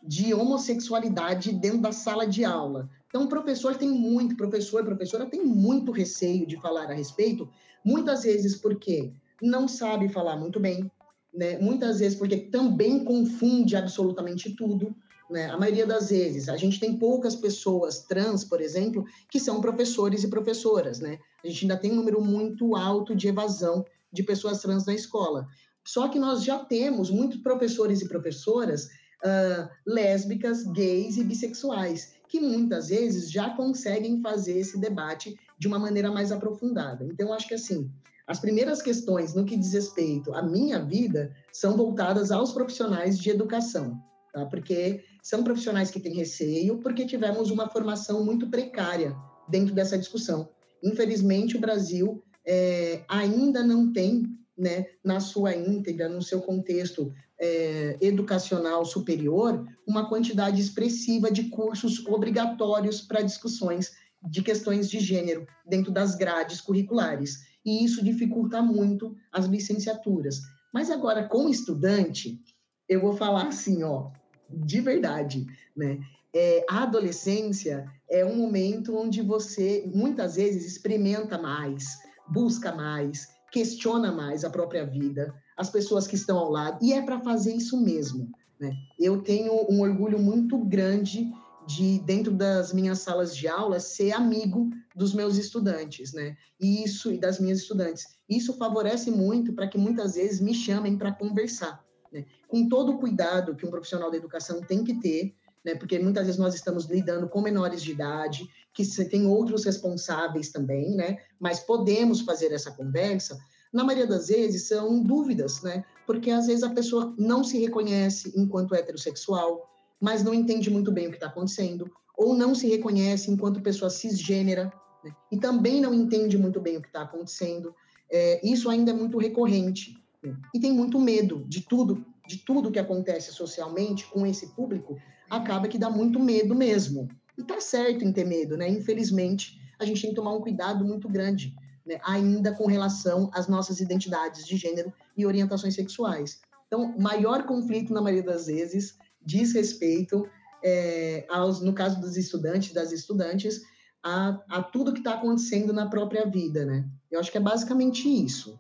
de 0.02 0.32
homossexualidade 0.32 1.52
dentro 1.52 1.81
da 1.81 1.93
sala 1.93 2.26
de 2.26 2.44
aula. 2.44 2.88
Então, 3.08 3.25
o 3.25 3.28
professor 3.28 3.76
tem 3.76 3.88
muito, 3.88 4.37
professor 4.37 4.82
e 4.82 4.84
professora 4.84 5.26
tem 5.26 5.44
muito 5.44 5.93
receio 5.93 6.46
de 6.46 6.60
falar 6.60 6.90
a 6.90 6.94
respeito, 6.94 7.48
muitas 7.84 8.22
vezes 8.25 8.56
porque 8.56 9.12
não 9.43 9.69
sabe 9.69 10.08
falar 10.08 10.37
muito 10.37 10.58
bem, 10.60 10.90
né? 11.32 11.58
muitas 11.58 11.98
vezes 11.98 12.19
porque 12.19 12.37
também 12.37 13.04
confunde 13.04 13.76
absolutamente 13.76 14.54
tudo. 14.54 14.94
Né? 15.31 15.46
A 15.50 15.58
maioria 15.58 15.87
das 15.87 16.10
vezes, 16.10 16.49
a 16.49 16.56
gente 16.56 16.78
tem 16.78 16.96
poucas 16.96 17.34
pessoas 17.34 18.00
trans, 18.00 18.44
por 18.44 18.60
exemplo, 18.60 19.04
que 19.31 19.40
são 19.40 19.60
professores 19.60 20.25
e 20.25 20.28
professoras. 20.28 21.00
Né? 21.00 21.19
A 21.44 21.49
gente 21.49 21.64
ainda 21.64 21.76
tem 21.76 21.92
um 21.92 21.96
número 21.96 22.20
muito 22.20 22.76
alto 22.76 23.14
de 23.14 23.28
evasão 23.28 23.84
de 24.12 24.22
pessoas 24.22 24.60
trans 24.60 24.87
na 24.87 24.94
escola. 24.94 25.46
Só 25.84 26.08
que 26.08 26.19
nós 26.19 26.42
já 26.42 26.58
temos 26.58 27.10
muitos 27.10 27.40
professores 27.40 28.00
e 28.00 28.08
professoras 28.08 28.88
uh, 29.24 29.68
lésbicas, 29.86 30.64
gays 30.64 31.16
e 31.16 31.24
bissexuais, 31.24 32.14
que 32.28 32.40
muitas 32.40 32.88
vezes 32.88 33.30
já 33.30 33.50
conseguem 33.50 34.20
fazer 34.20 34.58
esse 34.58 34.78
debate 34.78 35.38
de 35.58 35.68
uma 35.68 35.78
maneira 35.78 36.10
mais 36.10 36.32
aprofundada. 36.32 37.04
Então, 37.04 37.32
acho 37.32 37.48
que 37.48 37.54
assim, 37.54 37.90
as 38.26 38.40
primeiras 38.40 38.82
questões 38.82 39.34
no 39.34 39.44
que 39.44 39.56
diz 39.56 39.72
respeito 39.72 40.34
à 40.34 40.42
minha 40.42 40.80
vida 40.82 41.32
são 41.52 41.76
voltadas 41.76 42.30
aos 42.30 42.52
profissionais 42.52 43.18
de 43.18 43.30
educação, 43.30 43.96
tá? 44.32 44.44
Porque 44.46 45.04
são 45.22 45.44
profissionais 45.44 45.90
que 45.90 46.00
têm 46.00 46.14
receio, 46.14 46.78
porque 46.78 47.06
tivemos 47.06 47.50
uma 47.50 47.68
formação 47.68 48.24
muito 48.24 48.48
precária 48.48 49.16
dentro 49.48 49.74
dessa 49.74 49.96
discussão. 49.96 50.48
Infelizmente, 50.82 51.56
o 51.56 51.60
Brasil 51.60 52.22
é, 52.44 53.04
ainda 53.08 53.62
não 53.62 53.92
tem, 53.92 54.24
né, 54.58 54.86
na 55.04 55.20
sua 55.20 55.54
íntegra, 55.54 56.08
no 56.08 56.22
seu 56.22 56.40
contexto 56.40 57.12
é, 57.38 57.97
educacional 58.00 58.85
superior 58.85 59.67
uma 59.87 60.09
quantidade 60.09 60.61
expressiva 60.61 61.31
de 61.31 61.44
cursos 61.44 62.05
obrigatórios 62.06 63.00
para 63.00 63.23
discussões 63.23 63.93
de 64.23 64.43
questões 64.43 64.88
de 64.88 64.99
gênero 64.99 65.47
dentro 65.67 65.93
das 65.93 66.15
grades 66.15 66.61
curriculares. 66.61 67.44
E 67.65 67.85
isso 67.85 68.03
dificulta 68.03 68.62
muito 68.62 69.15
as 69.33 69.47
licenciaturas. 69.47 70.41
Mas 70.73 70.90
agora, 70.90 71.28
com 71.28 71.49
estudante, 71.49 72.40
eu 72.88 73.00
vou 73.00 73.16
falar 73.16 73.49
assim, 73.49 73.83
ó, 73.83 74.11
de 74.49 74.81
verdade, 74.81 75.47
né? 75.76 75.99
É, 76.35 76.64
a 76.69 76.83
adolescência 76.83 77.90
é 78.11 78.25
um 78.25 78.37
momento 78.37 78.97
onde 78.97 79.23
você, 79.23 79.90
muitas 79.95 80.37
vezes, 80.37 80.66
experimenta 80.66 81.38
mais, 81.38 81.99
busca 82.28 82.73
mais, 82.73 83.28
questiona 83.50 84.12
mais 84.12 84.45
a 84.45 84.50
própria 84.50 84.85
vida, 84.85 85.35
as 85.56 85.70
pessoas 85.70 86.06
que 86.06 86.14
estão 86.14 86.38
ao 86.38 86.50
lado, 86.50 86.84
e 86.84 86.92
é 86.92 87.02
para 87.02 87.20
fazer 87.20 87.54
isso 87.54 87.80
mesmo. 87.80 88.30
Né? 88.60 88.72
Eu 88.98 89.22
tenho 89.22 89.52
um 89.70 89.80
orgulho 89.80 90.18
muito 90.18 90.58
grande 90.58 91.32
de, 91.66 91.98
dentro 92.00 92.32
das 92.32 92.72
minhas 92.72 93.00
salas 93.00 93.36
de 93.36 93.48
aula, 93.48 93.80
ser 93.80 94.12
amigo 94.12 94.70
dos 94.94 95.12
meus 95.12 95.36
estudantes, 95.36 96.12
né? 96.12 96.36
E 96.60 96.84
isso, 96.84 97.12
e 97.12 97.18
das 97.18 97.40
minhas 97.40 97.58
estudantes. 97.58 98.06
Isso 98.28 98.52
favorece 98.54 99.10
muito 99.10 99.52
para 99.52 99.66
que 99.66 99.76
muitas 99.76 100.14
vezes 100.14 100.40
me 100.40 100.54
chamem 100.54 100.96
para 100.96 101.12
conversar, 101.12 101.84
né? 102.12 102.25
Com 102.46 102.68
todo 102.68 102.92
o 102.92 102.98
cuidado 102.98 103.56
que 103.56 103.66
um 103.66 103.70
profissional 103.70 104.10
da 104.10 104.16
educação 104.16 104.60
tem 104.60 104.84
que 104.84 104.94
ter, 105.00 105.34
né? 105.64 105.75
Porque 105.75 105.98
muitas 105.98 106.26
vezes 106.26 106.40
nós 106.40 106.54
estamos 106.54 106.86
lidando 106.86 107.28
com 107.28 107.40
menores 107.40 107.82
de 107.82 107.90
idade, 107.90 108.48
que 108.72 108.84
tem 109.06 109.26
outros 109.26 109.64
responsáveis 109.64 110.50
também, 110.50 110.94
né? 110.94 111.18
Mas 111.40 111.58
podemos 111.58 112.20
fazer 112.20 112.52
essa 112.52 112.70
conversa 112.70 113.36
na 113.73 113.85
maioria 113.85 114.06
das 114.06 114.28
vezes 114.28 114.68
são 114.68 115.02
dúvidas, 115.02 115.62
né? 115.62 115.85
Porque 116.06 116.30
às 116.30 116.46
vezes 116.46 116.62
a 116.62 116.70
pessoa 116.70 117.14
não 117.18 117.42
se 117.42 117.58
reconhece 117.58 118.32
enquanto 118.37 118.75
heterossexual, 118.75 119.68
mas 120.00 120.23
não 120.23 120.32
entende 120.32 120.70
muito 120.70 120.92
bem 120.92 121.06
o 121.06 121.11
que 121.11 121.16
está 121.16 121.26
acontecendo, 121.26 121.90
ou 122.16 122.35
não 122.35 122.54
se 122.54 122.68
reconhece 122.68 123.30
enquanto 123.30 123.61
pessoa 123.61 123.90
cisgênera, 123.90 124.73
né? 125.04 125.14
e 125.30 125.37
também 125.37 125.80
não 125.80 125.92
entende 125.92 126.38
muito 126.38 126.61
bem 126.61 126.76
o 126.76 126.80
que 126.80 126.88
está 126.88 127.02
acontecendo. 127.02 127.75
É, 128.11 128.46
isso 128.46 128.70
ainda 128.70 128.92
é 128.92 128.94
muito 128.94 129.18
recorrente. 129.18 129.94
Né? 130.23 130.37
E 130.54 130.61
tem 130.61 130.73
muito 130.73 130.99
medo 131.00 131.44
de 131.46 131.61
tudo, 131.62 132.04
de 132.26 132.38
tudo 132.38 132.70
que 132.70 132.78
acontece 132.78 133.32
socialmente 133.32 134.06
com 134.06 134.26
esse 134.26 134.49
público, 134.54 134.96
acaba 135.28 135.68
que 135.68 135.78
dá 135.78 135.90
muito 135.90 136.18
medo 136.20 136.54
mesmo. 136.54 137.08
E 137.37 137.42
tá 137.42 137.61
certo 137.61 138.04
em 138.04 138.12
ter 138.12 138.25
medo, 138.25 138.56
né? 138.56 138.68
Infelizmente, 138.68 139.61
a 139.78 139.85
gente 139.85 140.00
tem 140.00 140.11
que 140.11 140.16
tomar 140.16 140.32
um 140.32 140.40
cuidado 140.40 140.85
muito 140.85 141.08
grande 141.08 141.54
né, 141.87 142.00
ainda 142.05 142.52
com 142.52 142.66
relação 142.66 143.31
às 143.33 143.47
nossas 143.47 143.81
identidades 143.81 144.45
de 144.45 144.57
gênero 144.57 144.93
e 145.16 145.25
orientações 145.25 145.75
sexuais. 145.75 146.40
Então, 146.66 146.99
maior 146.99 147.45
conflito, 147.45 147.95
na 147.95 148.02
maioria 148.02 148.25
das 148.25 148.47
vezes, 148.47 148.99
diz 149.23 149.52
respeito 149.52 150.28
é, 150.62 151.25
aos, 151.31 151.61
no 151.61 151.73
caso 151.73 152.00
dos 152.00 152.16
estudantes, 152.16 152.73
das 152.73 152.90
estudantes, 152.90 153.62
a, 154.02 154.40
a 154.49 154.62
tudo 154.62 154.93
que 154.93 154.99
está 154.99 155.14
acontecendo 155.14 155.73
na 155.73 155.88
própria 155.88 156.26
vida, 156.26 156.64
né? 156.64 156.85
Eu 157.11 157.21
acho 157.21 157.31
que 157.31 157.38
é 157.38 157.40
basicamente 157.40 158.09
isso. 158.09 158.59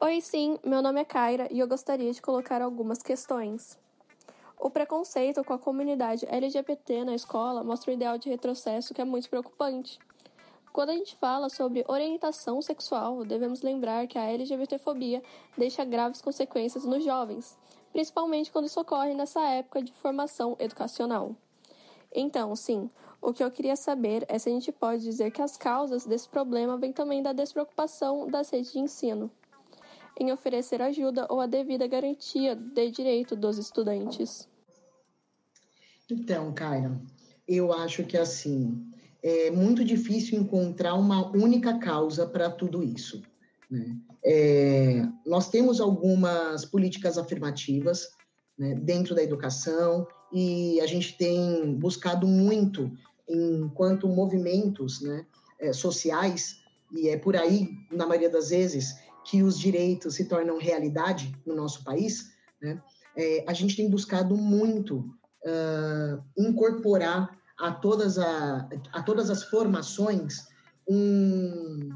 Oi, 0.00 0.20
sim, 0.20 0.58
meu 0.64 0.80
nome 0.80 1.00
é 1.00 1.04
Kaira 1.04 1.48
e 1.50 1.58
eu 1.58 1.66
gostaria 1.66 2.12
de 2.12 2.22
colocar 2.22 2.62
algumas 2.62 3.02
questões. 3.02 3.78
O 4.58 4.70
preconceito 4.70 5.44
com 5.44 5.52
a 5.52 5.58
comunidade 5.58 6.26
LGBT 6.28 7.04
na 7.04 7.14
escola 7.14 7.62
mostra 7.62 7.90
um 7.90 7.94
ideal 7.94 8.18
de 8.18 8.28
retrocesso 8.28 8.92
que 8.92 9.00
é 9.00 9.04
muito 9.04 9.28
preocupante. 9.28 9.98
Quando 10.78 10.90
a 10.90 10.94
gente 10.94 11.16
fala 11.16 11.48
sobre 11.48 11.84
orientação 11.88 12.62
sexual, 12.62 13.24
devemos 13.24 13.62
lembrar 13.62 14.06
que 14.06 14.16
a 14.16 14.30
LGBTfobia 14.30 15.20
deixa 15.56 15.84
graves 15.84 16.22
consequências 16.22 16.84
nos 16.84 17.02
jovens, 17.02 17.58
principalmente 17.92 18.52
quando 18.52 18.66
isso 18.66 18.78
ocorre 18.78 19.12
nessa 19.12 19.40
época 19.40 19.82
de 19.82 19.92
formação 19.94 20.56
educacional. 20.60 21.34
Então, 22.14 22.54
sim, 22.54 22.88
o 23.20 23.32
que 23.32 23.42
eu 23.42 23.50
queria 23.50 23.74
saber 23.74 24.24
é 24.28 24.38
se 24.38 24.50
a 24.50 24.52
gente 24.52 24.70
pode 24.70 25.02
dizer 25.02 25.32
que 25.32 25.42
as 25.42 25.56
causas 25.56 26.06
desse 26.06 26.28
problema 26.28 26.78
vêm 26.78 26.92
também 26.92 27.24
da 27.24 27.32
despreocupação 27.32 28.28
das 28.28 28.48
redes 28.48 28.72
de 28.72 28.78
ensino 28.78 29.28
em 30.16 30.30
oferecer 30.30 30.80
ajuda 30.80 31.26
ou 31.28 31.40
a 31.40 31.46
devida 31.48 31.88
garantia 31.88 32.54
de 32.54 32.88
direito 32.92 33.34
dos 33.34 33.58
estudantes. 33.58 34.48
Então, 36.08 36.54
Kaira, 36.54 36.96
eu 37.48 37.72
acho 37.72 38.04
que 38.04 38.16
assim 38.16 38.88
é 39.22 39.50
muito 39.50 39.84
difícil 39.84 40.38
encontrar 40.40 40.94
uma 40.94 41.30
única 41.36 41.78
causa 41.78 42.26
para 42.26 42.50
tudo 42.50 42.82
isso. 42.82 43.22
Né? 43.70 43.96
É, 44.24 45.06
nós 45.26 45.48
temos 45.48 45.80
algumas 45.80 46.64
políticas 46.64 47.18
afirmativas 47.18 48.08
né, 48.58 48.74
dentro 48.74 49.14
da 49.14 49.22
educação 49.22 50.06
e 50.32 50.80
a 50.80 50.86
gente 50.86 51.16
tem 51.16 51.74
buscado 51.74 52.26
muito, 52.26 52.90
enquanto 53.28 54.08
movimentos 54.08 55.00
né, 55.00 55.26
é, 55.60 55.72
sociais, 55.72 56.60
e 56.92 57.08
é 57.08 57.16
por 57.16 57.36
aí, 57.36 57.68
na 57.90 58.06
maioria 58.06 58.30
das 58.30 58.50
vezes, 58.50 58.96
que 59.24 59.42
os 59.42 59.58
direitos 59.58 60.14
se 60.14 60.24
tornam 60.24 60.58
realidade 60.58 61.34
no 61.44 61.54
nosso 61.54 61.84
país, 61.84 62.32
né, 62.62 62.80
é, 63.16 63.44
a 63.46 63.52
gente 63.52 63.76
tem 63.76 63.90
buscado 63.90 64.36
muito 64.36 64.98
uh, 65.44 66.22
incorporar 66.36 67.37
a 67.58 67.72
todas, 67.72 68.18
a, 68.18 68.68
a 68.92 69.02
todas 69.02 69.30
as 69.30 69.42
formações 69.44 70.46
um, 70.88 71.90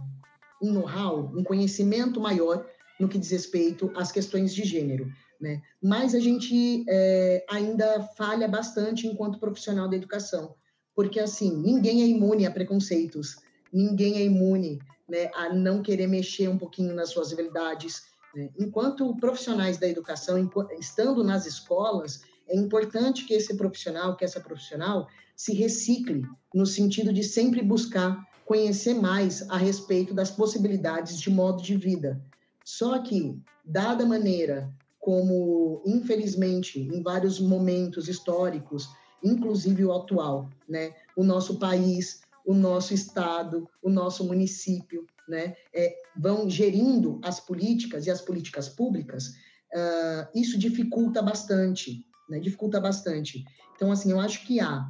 um 0.62 0.73
know-how, 0.73 1.33
um 1.35 1.42
conhecimento 1.42 2.21
maior 2.21 2.66
no 2.99 3.09
que 3.09 3.19
diz 3.19 3.31
respeito 3.31 3.90
às 3.97 4.12
questões 4.12 4.54
de 4.54 4.64
gênero. 4.64 5.11
Né? 5.40 5.61
Mas 5.83 6.14
a 6.14 6.21
gente 6.21 6.85
é, 6.88 7.45
ainda 7.50 8.02
falha 8.16 8.47
bastante 8.47 9.07
enquanto 9.07 9.40
profissional 9.40 9.88
da 9.88 9.97
educação, 9.97 10.54
porque 10.95 11.19
assim 11.19 11.57
ninguém 11.57 12.02
é 12.02 12.07
imune 12.07 12.47
a 12.47 12.50
preconceitos, 12.50 13.37
ninguém 13.73 14.19
é 14.19 14.25
imune 14.25 14.78
né, 15.09 15.31
a 15.35 15.52
não 15.52 15.83
querer 15.83 16.07
mexer 16.07 16.49
um 16.49 16.59
pouquinho 16.59 16.95
nas 16.95 17.11
suas 17.11 17.33
habilidades. 17.33 18.02
Né? 18.35 18.50
Enquanto 18.57 19.16
profissionais 19.16 19.78
da 19.78 19.88
educação, 19.88 20.38
estando 20.78 21.25
nas 21.25 21.45
escolas, 21.45 22.23
é 22.49 22.57
importante 22.57 23.25
que 23.25 23.35
esse 23.35 23.57
profissional, 23.57 24.16
que 24.16 24.25
essa 24.25 24.40
profissional, 24.40 25.09
se 25.42 25.52
recicle 25.54 26.22
no 26.54 26.64
sentido 26.64 27.12
de 27.12 27.25
sempre 27.25 27.62
buscar 27.62 28.25
conhecer 28.44 28.94
mais 28.94 29.42
a 29.50 29.56
respeito 29.56 30.14
das 30.14 30.30
possibilidades 30.30 31.20
de 31.20 31.30
modo 31.30 31.61
de 31.61 31.76
vida. 31.76 32.25
Só 32.64 33.00
que, 33.00 33.37
dada 33.64 34.04
a 34.04 34.06
maneira 34.06 34.72
como, 35.00 35.82
infelizmente, 35.84 36.78
em 36.78 37.02
vários 37.02 37.40
momentos 37.40 38.08
históricos, 38.08 38.88
inclusive 39.20 39.84
o 39.84 39.92
atual, 39.92 40.49
né, 40.68 40.94
o 41.16 41.25
nosso 41.25 41.58
país, 41.58 42.20
o 42.46 42.54
nosso 42.54 42.94
estado, 42.94 43.68
o 43.82 43.90
nosso 43.90 44.25
município, 44.25 45.04
né, 45.28 45.56
é, 45.75 45.92
vão 46.16 46.49
gerindo 46.49 47.20
as 47.20 47.40
políticas 47.40 48.06
e 48.06 48.12
as 48.12 48.20
políticas 48.20 48.68
públicas, 48.68 49.26
uh, 49.75 50.38
isso 50.38 50.56
dificulta 50.56 51.20
bastante, 51.20 52.06
né, 52.30 52.38
dificulta 52.38 52.80
bastante. 52.80 53.44
Então, 53.75 53.90
assim, 53.90 54.12
eu 54.12 54.20
acho 54.20 54.46
que 54.46 54.61
há, 54.61 54.87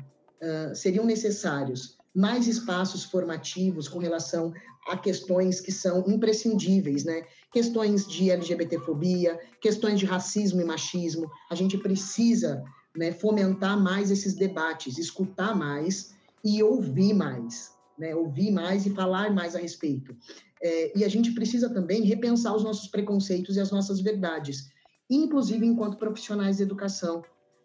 seriam 0.74 1.04
necessários 1.04 1.96
mais 2.14 2.46
espaços 2.46 3.04
formativos 3.04 3.88
com 3.88 3.98
relação 3.98 4.52
a 4.88 4.96
questões 4.96 5.60
que 5.60 5.72
são 5.72 6.04
imprescindíveis, 6.08 7.04
né? 7.04 7.24
Questões 7.52 8.06
de 8.06 8.30
LGBTfobia, 8.30 9.38
questões 9.60 9.98
de 10.00 10.06
racismo 10.06 10.60
e 10.60 10.64
machismo. 10.64 11.30
A 11.50 11.54
gente 11.54 11.78
precisa 11.78 12.62
né, 12.96 13.12
fomentar 13.12 13.80
mais 13.80 14.10
esses 14.10 14.34
debates, 14.34 14.98
escutar 14.98 15.54
mais 15.56 16.14
e 16.44 16.62
ouvir 16.62 17.14
mais, 17.14 17.72
né? 17.98 18.14
Ouvir 18.14 18.50
mais 18.50 18.84
e 18.84 18.90
falar 18.90 19.32
mais 19.32 19.54
a 19.54 19.58
respeito. 19.58 20.14
É, 20.62 20.98
e 20.98 21.04
a 21.04 21.08
gente 21.08 21.32
precisa 21.32 21.70
também 21.70 22.02
repensar 22.02 22.54
os 22.54 22.64
nossos 22.64 22.88
preconceitos 22.88 23.56
e 23.56 23.60
as 23.60 23.70
nossas 23.70 24.00
verdades, 24.00 24.70
inclusive 25.08 25.64
enquanto 25.64 25.96
profissionais 25.96 26.56
de 26.56 26.64
educação. 26.64 27.22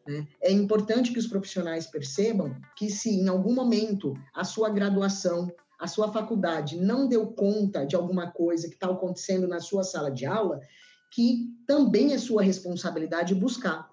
Né? 0.08 0.28
É 0.42 0.52
importante 0.52 1.12
que 1.12 1.20
os 1.20 1.28
profissionais 1.28 1.86
percebam 1.88 2.56
que 2.76 2.90
se 2.90 3.10
em 3.10 3.28
algum 3.28 3.54
momento 3.54 4.14
a 4.34 4.44
sua 4.44 4.70
graduação 4.70 5.52
a 5.80 5.88
sua 5.88 6.12
faculdade 6.12 6.76
não 6.76 7.08
deu 7.08 7.28
conta 7.28 7.86
de 7.86 7.96
alguma 7.96 8.32
coisa 8.32 8.68
que 8.68 8.74
está 8.74 8.88
acontecendo 8.88 9.48
na 9.48 9.60
sua 9.60 9.84
sala 9.84 10.10
de 10.10 10.26
aula, 10.26 10.60
que 11.12 11.54
também 11.68 12.14
é 12.14 12.18
sua 12.18 12.42
responsabilidade 12.42 13.36
buscar. 13.36 13.88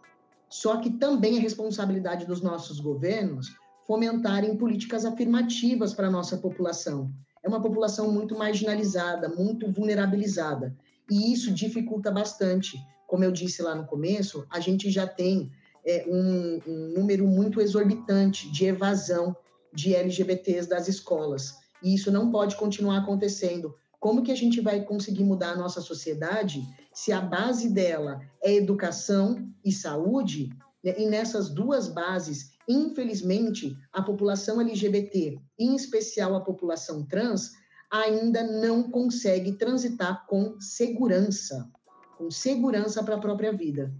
Só 0.49 0.79
que 0.79 0.91
também 0.91 1.37
é 1.37 1.41
responsabilidade 1.41 2.27
dos 2.27 2.41
nossos 2.41 2.81
governos 2.81 3.55
fomentarem 3.87 4.57
políticas 4.57 5.05
afirmativas 5.05 5.93
para 5.93 6.09
a 6.09 6.11
nossa 6.11 6.39
população. 6.39 7.13
É 7.43 7.49
uma 7.49 7.61
população 7.61 8.11
muito 8.11 8.37
marginalizada, 8.37 9.29
muito 9.29 9.71
vulnerabilizada. 9.71 10.75
E 11.11 11.33
isso 11.33 11.53
dificulta 11.53 12.11
bastante. 12.11 12.79
Como 13.07 13.23
eu 13.23 13.31
disse 13.31 13.61
lá 13.63 13.75
no 13.75 13.85
começo, 13.85 14.47
a 14.49 14.59
gente 14.59 14.91
já 14.91 15.07
tem 15.07 15.53
é, 15.87 16.05
um, 16.09 16.61
um 16.67 16.89
número 16.95 17.27
muito 17.27 17.61
exorbitante 17.61 18.51
de 18.51 18.67
evasão 18.67 19.37
de 19.73 19.95
LGBTs 19.95 20.69
das 20.69 20.89
escolas. 20.89 21.55
E 21.83 21.95
isso 21.95 22.11
não 22.11 22.31
pode 22.31 22.57
continuar 22.57 22.99
acontecendo. 22.99 23.75
Como 24.01 24.23
que 24.23 24.33
a 24.33 24.37
gente 24.37 24.61
vai 24.61 24.83
conseguir 24.83 25.25
mudar 25.25 25.51
a 25.53 25.57
nossa 25.57 25.81
sociedade 25.81 26.63
se 26.93 27.13
a 27.13 27.21
base 27.21 27.71
dela 27.71 28.21
é 28.43 28.55
educação 28.55 29.49
e 29.65 29.73
saúde? 29.73 30.51
Né? 30.83 30.95
E 30.99 31.07
nessas 31.07 31.49
duas 31.49 31.89
bases, 31.89 32.53
infelizmente, 32.69 33.77
a 33.93 34.03
população 34.03 34.61
LGBT, 34.61 35.39
em 35.59 35.75
especial 35.75 36.35
a 36.35 36.41
população 36.41 37.05
trans, 37.05 37.53
ainda 37.91 38.43
não 38.43 38.91
consegue 38.91 39.53
transitar 39.53 40.27
com 40.27 40.61
segurança, 40.61 41.71
com 42.19 42.31
segurança 42.31 43.03
para 43.03 43.17
a 43.17 43.21
própria 43.21 43.53
vida. 43.53 43.95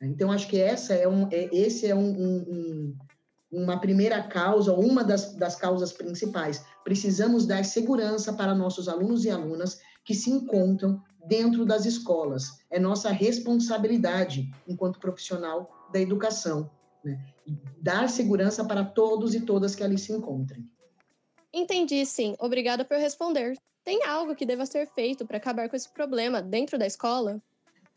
Então, 0.00 0.30
acho 0.30 0.48
que 0.48 0.60
essa 0.60 0.94
é 0.94 1.08
um, 1.08 1.28
é, 1.30 1.48
esse 1.52 1.86
é 1.86 1.94
um, 1.94 2.10
um, 2.10 2.96
uma 3.50 3.80
primeira 3.80 4.22
causa, 4.22 4.72
uma 4.72 5.02
das, 5.02 5.34
das 5.34 5.56
causas 5.56 5.92
principais. 5.92 6.64
Precisamos 6.84 7.46
dar 7.46 7.64
segurança 7.64 8.32
para 8.32 8.54
nossos 8.54 8.88
alunos 8.88 9.24
e 9.24 9.30
alunas 9.30 9.80
que 10.04 10.14
se 10.14 10.30
encontram 10.30 11.02
dentro 11.26 11.66
das 11.66 11.84
escolas. 11.84 12.58
É 12.70 12.78
nossa 12.78 13.10
responsabilidade, 13.10 14.50
enquanto 14.66 15.00
profissional 15.00 15.68
da 15.92 16.00
educação, 16.00 16.70
né? 17.04 17.18
dar 17.80 18.08
segurança 18.08 18.64
para 18.64 18.84
todos 18.84 19.34
e 19.34 19.40
todas 19.40 19.74
que 19.74 19.82
ali 19.82 19.98
se 19.98 20.12
encontrem. 20.12 20.68
Entendi, 21.52 22.04
sim. 22.04 22.34
Obrigada 22.38 22.84
por 22.84 22.98
responder. 22.98 23.56
Tem 23.84 24.04
algo 24.04 24.34
que 24.34 24.44
deva 24.44 24.66
ser 24.66 24.86
feito 24.88 25.26
para 25.26 25.38
acabar 25.38 25.68
com 25.68 25.76
esse 25.76 25.88
problema 25.88 26.42
dentro 26.42 26.78
da 26.78 26.86
escola? 26.86 27.40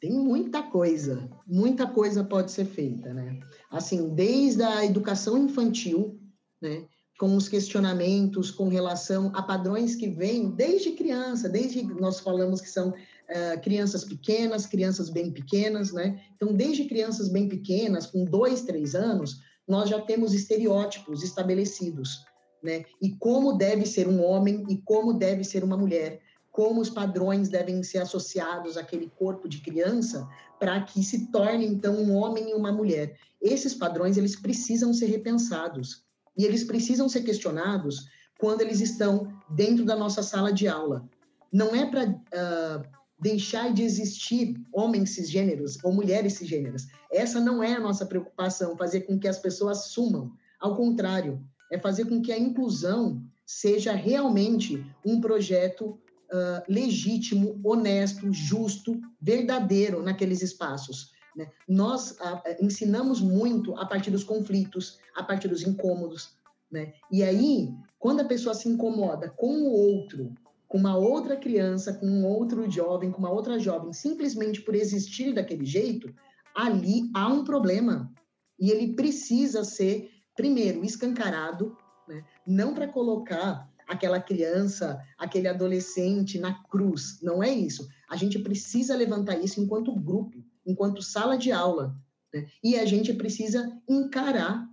Tem 0.02 0.12
muita 0.12 0.64
coisa, 0.64 1.30
muita 1.46 1.86
coisa 1.86 2.24
pode 2.24 2.52
ser 2.52 2.66
feita, 2.66 3.14
né? 3.14 3.40
Assim, 3.70 4.10
desde 4.10 4.64
a 4.64 4.84
educação 4.84 5.38
infantil, 5.38 6.20
né? 6.60 6.88
Com 7.20 7.36
os 7.36 7.48
questionamentos 7.48 8.50
com 8.50 8.68
relação 8.68 9.32
a 9.36 9.44
padrões 9.44 9.96
que 9.96 10.10
vêm 10.10 10.50
desde 10.50 10.94
criança, 10.94 11.48
desde 11.48 11.84
nós 11.84 12.20
falamos 12.20 12.60
que 12.60 12.70
são 12.70 12.90
uh, 12.90 13.62
crianças 13.62 14.04
pequenas, 14.04 14.66
crianças 14.66 15.08
bem 15.08 15.32
pequenas, 15.32 15.94
né? 15.94 16.20
Então, 16.36 16.52
desde 16.52 16.86
crianças 16.86 17.30
bem 17.30 17.48
pequenas, 17.48 18.08
com 18.08 18.26
dois, 18.26 18.64
três 18.64 18.96
anos, 18.96 19.40
nós 19.68 19.88
já 19.88 20.02
temos 20.02 20.34
estereótipos 20.34 21.22
estabelecidos, 21.22 22.26
né? 22.64 22.86
E 23.00 23.16
como 23.18 23.54
deve 23.54 23.86
ser 23.86 24.08
um 24.08 24.24
homem 24.24 24.66
e 24.68 24.78
como 24.78 25.14
deve 25.14 25.44
ser 25.44 25.64
uma 25.64 25.78
mulher 25.78 26.20
como 26.52 26.82
os 26.82 26.90
padrões 26.90 27.50
devem 27.50 27.82
ser 27.82 28.00
associados 28.00 28.78
àquele 28.78 29.10
corpo 29.18 29.48
de 29.48 29.60
criança 29.60 30.28
para 30.60 30.82
que 30.82 31.04
se 31.04 31.32
torne 31.32 31.66
então 31.66 31.96
um 31.96 32.14
homem 32.14 32.52
e 32.52 32.54
uma 32.54 32.72
mulher. 32.72 33.18
Esses 33.42 33.74
padrões 33.74 34.18
eles 34.18 34.36
precisam 34.36 34.94
ser 34.94 35.08
repensados 35.08 36.04
e 36.38 36.46
eles 36.46 36.64
precisam 36.64 37.08
ser 37.08 37.22
questionados 37.22 38.08
quando 38.40 38.62
eles 38.62 38.82
estão 38.82 39.32
dentro 39.50 39.86
da 39.86 39.96
nossa 39.96 40.22
sala 40.22 40.52
de 40.52 40.68
aula. 40.68 41.08
Não 41.52 41.76
é 41.76 41.86
para 41.86 42.10
uh, 42.10 42.84
deixar 43.20 43.74
de 43.74 43.84
existir 43.84 44.60
homens 44.74 45.12
cisgêneros 45.12 45.78
ou 45.84 45.94
mulheres 45.94 46.34
cisgêneras. 46.34 46.88
Essa 47.12 47.40
não 47.40 47.64
é 47.64 47.74
a 47.74 47.80
nossa 47.80 48.06
preocupação, 48.06 48.76
fazer 48.76 49.02
com 49.02 49.20
que 49.20 49.28
as 49.28 49.38
pessoas 49.38 49.86
sumam. 49.86 50.32
Ao 50.60 50.76
contrário, 50.76 51.44
é 51.72 51.78
fazer 51.78 52.06
com 52.06 52.22
que 52.22 52.32
a 52.32 52.40
inclusão 52.40 53.24
seja 53.46 53.94
realmente 53.94 54.84
um 55.06 55.22
projeto 55.22 56.00
uh, 56.32 56.64
legítimo, 56.68 57.60
honesto, 57.64 58.32
justo, 58.32 59.00
verdadeiro 59.22 60.02
naqueles 60.02 60.42
espaços. 60.42 61.12
Né? 61.36 61.50
Nós 61.68 62.12
uh, 62.12 62.42
ensinamos 62.60 63.22
muito 63.22 63.76
a 63.78 63.86
partir 63.86 64.12
dos 64.12 64.24
conflitos, 64.24 65.00
a 65.16 65.24
partir 65.24 65.48
dos 65.48 65.62
incômodos. 65.62 66.36
Né? 66.72 66.94
E 67.12 67.24
aí, 67.24 67.70
quando 68.00 68.22
a 68.22 68.26
pessoa 68.26 68.56
se 68.56 68.68
incomoda 68.70 69.30
com 69.30 69.64
o 69.64 69.72
outro, 69.72 70.34
com 70.68 70.78
uma 70.78 70.98
outra 70.98 71.36
criança, 71.36 71.94
com 71.94 72.06
um 72.06 72.26
outro 72.26 72.70
jovem, 72.70 73.12
com 73.12 73.20
uma 73.20 73.32
outra 73.32 73.60
jovem, 73.60 73.92
simplesmente 73.92 74.62
por 74.62 74.74
existir 74.74 75.34
daquele 75.34 75.66
jeito, 75.66 76.14
ali 76.56 77.10
há 77.14 77.28
um 77.28 77.44
problema. 77.44 78.12
E 78.60 78.70
ele 78.72 78.94
precisa 78.94 79.64
ser, 79.64 80.10
primeiro, 80.36 80.86
escancarado, 80.86 81.76
né? 82.08 82.24
não 82.48 82.74
para 82.74 82.88
colocar 82.88 83.70
aquela 83.92 84.22
criança, 84.22 84.98
aquele 85.18 85.50
adolescente 85.50 86.40
na 86.40 86.54
cruz. 86.64 87.20
Não 87.22 87.44
é 87.44 87.50
isso. 87.50 87.90
A 88.10 88.16
gente 88.16 88.40
precisa 88.40 88.96
levantar 88.96 89.38
isso 89.38 89.60
enquanto 89.60 89.94
grupo, 89.94 90.42
enquanto 90.66 91.02
sala 91.02 91.38
de 91.38 91.52
aula. 91.52 91.94
Né? 92.34 92.48
E 92.64 92.78
a 92.80 92.86
gente 92.86 93.14
precisa 93.14 93.70
encarar 93.90 94.66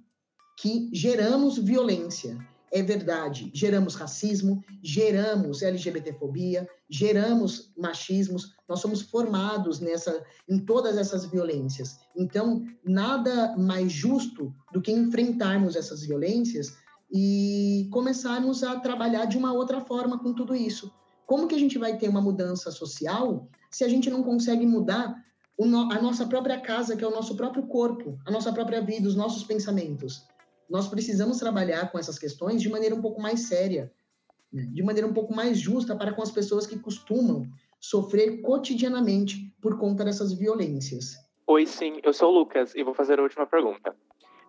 que 0.56 0.88
geramos 0.92 1.58
violência. 1.58 2.38
É 2.70 2.82
verdade, 2.82 3.50
geramos 3.54 3.94
racismo, 3.94 4.62
geramos 4.82 5.62
LGBTfobia, 5.62 6.68
geramos 6.88 7.72
machismos, 7.76 8.52
nós 8.68 8.78
somos 8.78 9.00
formados 9.00 9.80
nessa 9.80 10.22
em 10.48 10.58
todas 10.58 10.98
essas 10.98 11.24
violências. 11.24 11.98
Então, 12.14 12.62
nada 12.84 13.56
mais 13.56 13.90
justo 13.90 14.54
do 14.70 14.82
que 14.82 14.92
enfrentarmos 14.92 15.76
essas 15.76 16.02
violências 16.02 16.76
e 17.10 17.88
começarmos 17.90 18.62
a 18.62 18.78
trabalhar 18.78 19.24
de 19.24 19.38
uma 19.38 19.52
outra 19.52 19.80
forma 19.80 20.18
com 20.18 20.34
tudo 20.34 20.54
isso. 20.54 20.92
Como 21.26 21.46
que 21.46 21.54
a 21.54 21.58
gente 21.58 21.78
vai 21.78 21.96
ter 21.96 22.08
uma 22.08 22.20
mudança 22.20 22.70
social 22.70 23.48
se 23.70 23.84
a 23.84 23.88
gente 23.88 24.10
não 24.10 24.22
consegue 24.22 24.66
mudar 24.66 25.14
a 25.60 26.00
nossa 26.00 26.26
própria 26.26 26.60
casa, 26.60 26.96
que 26.96 27.04
é 27.04 27.06
o 27.06 27.10
nosso 27.10 27.36
próprio 27.36 27.66
corpo, 27.66 28.18
a 28.26 28.30
nossa 28.30 28.52
própria 28.52 28.80
vida, 28.80 29.08
os 29.08 29.16
nossos 29.16 29.44
pensamentos? 29.44 30.26
Nós 30.68 30.86
precisamos 30.86 31.38
trabalhar 31.38 31.90
com 31.90 31.98
essas 31.98 32.18
questões 32.18 32.60
de 32.60 32.68
maneira 32.68 32.94
um 32.94 33.00
pouco 33.00 33.20
mais 33.20 33.40
séria, 33.40 33.90
né? 34.52 34.68
de 34.70 34.82
maneira 34.82 35.08
um 35.08 35.14
pouco 35.14 35.34
mais 35.34 35.58
justa 35.58 35.96
para 35.96 36.12
com 36.12 36.22
as 36.22 36.30
pessoas 36.30 36.66
que 36.66 36.78
costumam 36.78 37.46
sofrer 37.80 38.42
cotidianamente 38.42 39.54
por 39.60 39.78
conta 39.78 40.04
dessas 40.04 40.32
violências. 40.32 41.16
Oi, 41.46 41.66
sim, 41.66 42.00
eu 42.02 42.12
sou 42.12 42.30
o 42.30 42.38
Lucas 42.38 42.74
e 42.74 42.82
vou 42.82 42.92
fazer 42.92 43.18
a 43.18 43.22
última 43.22 43.46
pergunta. 43.46 43.96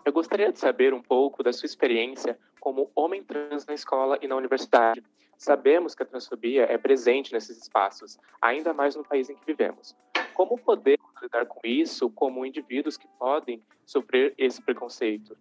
Eu 0.05 0.13
gostaria 0.13 0.51
de 0.51 0.59
saber 0.59 0.93
um 0.93 1.01
pouco 1.01 1.43
da 1.43 1.51
sua 1.51 1.65
experiência 1.65 2.37
como 2.59 2.91
homem 2.95 3.23
trans 3.23 3.65
na 3.65 3.73
escola 3.73 4.17
e 4.21 4.27
na 4.27 4.35
universidade. 4.35 5.03
Sabemos 5.37 5.95
que 5.95 6.03
a 6.03 6.05
transfobia 6.05 6.63
é 6.63 6.77
presente 6.77 7.31
nesses 7.31 7.57
espaços, 7.61 8.17
ainda 8.41 8.73
mais 8.73 8.95
no 8.95 9.03
país 9.03 9.29
em 9.29 9.35
que 9.35 9.45
vivemos. 9.45 9.95
Como 10.33 10.57
podemos 10.57 11.09
lidar 11.21 11.45
com 11.45 11.59
isso 11.63 12.09
como 12.09 12.45
indivíduos 12.45 12.97
que 12.97 13.07
podem 13.17 13.61
sofrer 13.85 14.33
esse 14.37 14.61
preconceito? 14.61 15.37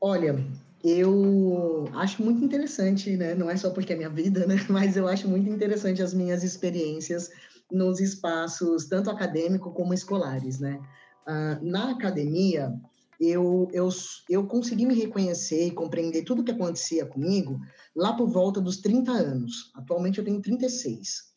Olha, 0.00 0.34
eu 0.82 1.88
acho 1.94 2.22
muito 2.22 2.42
interessante, 2.44 3.16
né? 3.16 3.34
Não 3.34 3.50
é 3.50 3.56
só 3.56 3.70
porque 3.70 3.92
é 3.92 3.96
minha 3.96 4.08
vida, 4.08 4.46
né? 4.46 4.56
Mas 4.68 4.96
eu 4.96 5.06
acho 5.06 5.28
muito 5.28 5.48
interessante 5.50 6.02
as 6.02 6.14
minhas 6.14 6.42
experiências 6.42 7.30
nos 7.70 8.00
espaços 8.00 8.86
tanto 8.86 9.10
acadêmico 9.10 9.72
como 9.72 9.94
escolares, 9.94 10.58
né? 10.58 10.80
Uh, 11.28 11.64
na 11.64 11.92
academia, 11.92 12.72
eu, 13.20 13.68
eu, 13.72 13.88
eu 14.30 14.46
consegui 14.46 14.86
me 14.86 14.94
reconhecer 14.94 15.66
e 15.66 15.70
compreender 15.70 16.24
tudo 16.24 16.40
o 16.40 16.44
que 16.44 16.52
acontecia 16.52 17.04
comigo 17.04 17.60
lá 17.94 18.14
por 18.14 18.28
volta 18.30 18.60
dos 18.60 18.78
30 18.78 19.12
anos. 19.12 19.70
Atualmente 19.74 20.18
eu 20.18 20.24
tenho 20.24 20.40
36. 20.40 21.30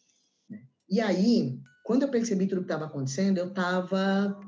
Né? 0.50 0.64
E 0.90 1.02
aí, 1.02 1.60
quando 1.84 2.04
eu 2.04 2.10
percebi 2.10 2.48
tudo 2.48 2.60
o 2.60 2.62
que 2.62 2.72
estava 2.72 2.86
acontecendo, 2.86 3.38
eu 3.38 3.50
estava 3.50 4.40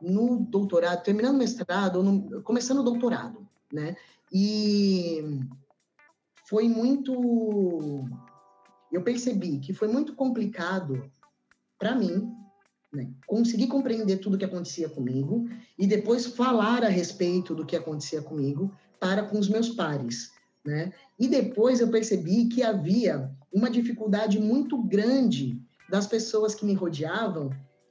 no 0.00 0.44
doutorado, 0.44 1.02
terminando 1.02 1.34
o 1.34 1.38
mestrado, 1.38 2.02
no, 2.02 2.40
começando 2.42 2.78
o 2.78 2.84
doutorado, 2.84 3.48
né? 3.72 3.96
E 4.32 5.40
foi 6.48 6.68
muito. 6.68 8.04
Eu 8.92 9.02
percebi 9.02 9.58
que 9.58 9.72
foi 9.72 9.88
muito 9.88 10.14
complicado 10.14 11.10
para 11.78 11.96
mim 11.96 12.32
né? 12.94 13.08
conseguir 13.26 13.66
compreender 13.66 14.18
tudo 14.18 14.34
o 14.34 14.38
que 14.38 14.44
acontecia 14.44 14.88
comigo 14.88 15.48
e 15.78 15.86
depois 15.86 16.26
falar 16.26 16.84
a 16.84 16.88
respeito 16.88 17.54
do 17.54 17.66
que 17.66 17.76
acontecia 17.76 18.22
comigo 18.22 18.72
para 19.00 19.24
com 19.24 19.38
os 19.38 19.48
meus 19.48 19.70
pares. 19.70 20.32
Né? 20.64 20.92
E 21.18 21.28
depois 21.28 21.80
eu 21.80 21.88
percebi 21.88 22.46
que 22.46 22.62
havia 22.62 23.30
uma 23.52 23.68
dificuldade 23.68 24.38
muito 24.38 24.82
grande 24.82 25.60
das 25.90 26.06
pessoas 26.06 26.54
que 26.54 26.64
me 26.64 26.74
rodeavam 26.74 27.50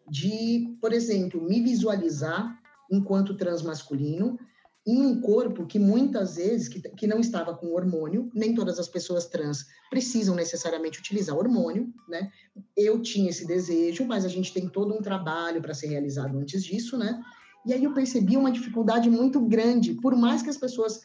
de, 0.09 0.75
por 0.81 0.91
exemplo, 0.91 1.41
me 1.41 1.61
visualizar 1.61 2.59
enquanto 2.91 3.37
transmasculino 3.37 4.37
em 4.85 5.01
um 5.01 5.21
corpo 5.21 5.65
que 5.65 5.79
muitas 5.79 6.35
vezes 6.35 6.67
que, 6.67 6.81
que 6.81 7.07
não 7.07 7.19
estava 7.19 7.55
com 7.55 7.73
hormônio, 7.73 8.29
nem 8.33 8.53
todas 8.53 8.77
as 8.79 8.87
pessoas 8.87 9.25
trans 9.27 9.65
precisam 9.89 10.35
necessariamente 10.35 10.99
utilizar 10.99 11.37
hormônio, 11.37 11.93
né? 12.07 12.29
Eu 12.75 13.01
tinha 13.01 13.29
esse 13.29 13.47
desejo, 13.47 14.05
mas 14.05 14.25
a 14.25 14.27
gente 14.27 14.53
tem 14.53 14.67
todo 14.67 14.93
um 14.93 15.01
trabalho 15.01 15.61
para 15.61 15.73
ser 15.73 15.87
realizado 15.87 16.37
antes 16.37 16.63
disso, 16.63 16.97
né? 16.97 17.21
E 17.65 17.73
aí 17.73 17.83
eu 17.83 17.93
percebi 17.93 18.35
uma 18.35 18.51
dificuldade 18.51 19.09
muito 19.09 19.39
grande, 19.39 19.93
por 19.93 20.15
mais 20.15 20.41
que 20.41 20.49
as 20.49 20.57
pessoas 20.57 21.01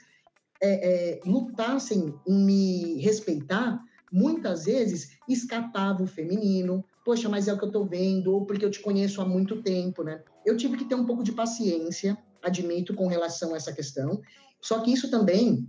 é, 0.60 1.18
é, 1.18 1.20
lutassem 1.24 2.12
em 2.26 2.44
me 2.44 3.00
respeitar, 3.00 3.80
muitas 4.12 4.64
vezes 4.64 5.10
escapava 5.28 6.02
o 6.02 6.06
feminino, 6.06 6.84
poxa, 7.04 7.28
mas 7.28 7.46
é 7.46 7.52
o 7.52 7.58
que 7.58 7.64
eu 7.64 7.68
estou 7.68 7.86
vendo, 7.86 8.32
ou 8.32 8.44
porque 8.44 8.64
eu 8.64 8.70
te 8.70 8.80
conheço 8.80 9.20
há 9.20 9.24
muito 9.24 9.62
tempo, 9.62 10.02
né? 10.02 10.20
Eu 10.44 10.56
tive 10.56 10.76
que 10.76 10.84
ter 10.84 10.96
um 10.96 11.06
pouco 11.06 11.22
de 11.22 11.30
paciência, 11.30 12.18
admito, 12.42 12.94
com 12.94 13.06
relação 13.06 13.54
a 13.54 13.56
essa 13.56 13.72
questão. 13.72 14.20
Só 14.60 14.80
que 14.80 14.92
isso 14.92 15.10
também, 15.10 15.66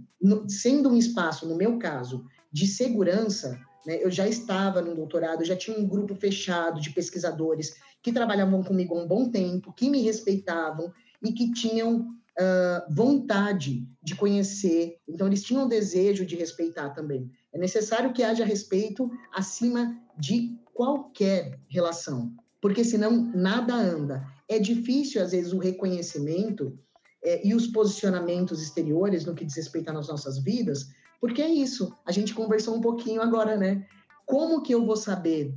sendo 0.47 0.89
um 0.89 0.97
espaço, 0.97 1.47
no 1.47 1.55
meu 1.55 1.77
caso, 1.77 2.25
de 2.51 2.65
segurança, 2.67 3.59
né, 3.85 4.03
eu 4.03 4.09
já 4.09 4.27
estava 4.27 4.81
no 4.81 4.95
doutorado, 4.95 5.45
já 5.45 5.55
tinha 5.55 5.77
um 5.77 5.87
grupo 5.87 6.15
fechado 6.15 6.81
de 6.81 6.91
pesquisadores 6.91 7.75
que 8.01 8.11
trabalhavam 8.11 8.63
comigo 8.63 8.95
há 8.95 9.03
um 9.03 9.07
bom 9.07 9.29
tempo, 9.29 9.73
que 9.73 9.89
me 9.89 10.01
respeitavam 10.01 10.91
e 11.23 11.31
que 11.33 11.51
tinham 11.51 11.99
uh, 11.99 12.93
vontade 12.93 13.87
de 14.01 14.15
conhecer. 14.15 14.97
Então, 15.07 15.27
eles 15.27 15.43
tinham 15.43 15.67
desejo 15.67 16.25
de 16.25 16.35
respeitar 16.35 16.89
também. 16.91 17.29
É 17.53 17.57
necessário 17.57 18.13
que 18.13 18.23
haja 18.23 18.45
respeito 18.45 19.09
acima 19.33 19.97
de 20.17 20.57
qualquer 20.73 21.59
relação, 21.67 22.33
porque 22.61 22.83
senão 22.83 23.31
nada 23.35 23.73
anda 23.73 24.25
é 24.49 24.59
difícil, 24.59 25.21
às 25.21 25.31
vezes, 25.31 25.53
o 25.53 25.59
reconhecimento 25.59 26.77
é, 27.23 27.47
e 27.47 27.53
os 27.53 27.67
posicionamentos 27.67 28.61
exteriores 28.61 29.23
no 29.23 29.35
que 29.35 29.45
diz 29.45 29.55
respeito 29.55 29.89
às 29.91 30.07
nossas 30.07 30.39
vidas, 30.39 30.87
porque 31.21 31.41
é 31.41 31.49
isso. 31.49 31.95
A 32.05 32.11
gente 32.11 32.33
conversou 32.33 32.75
um 32.75 32.81
pouquinho 32.81 33.21
agora, 33.21 33.55
né? 33.55 33.85
Como 34.25 34.61
que 34.61 34.73
eu 34.73 34.85
vou 34.85 34.95
saber 34.95 35.53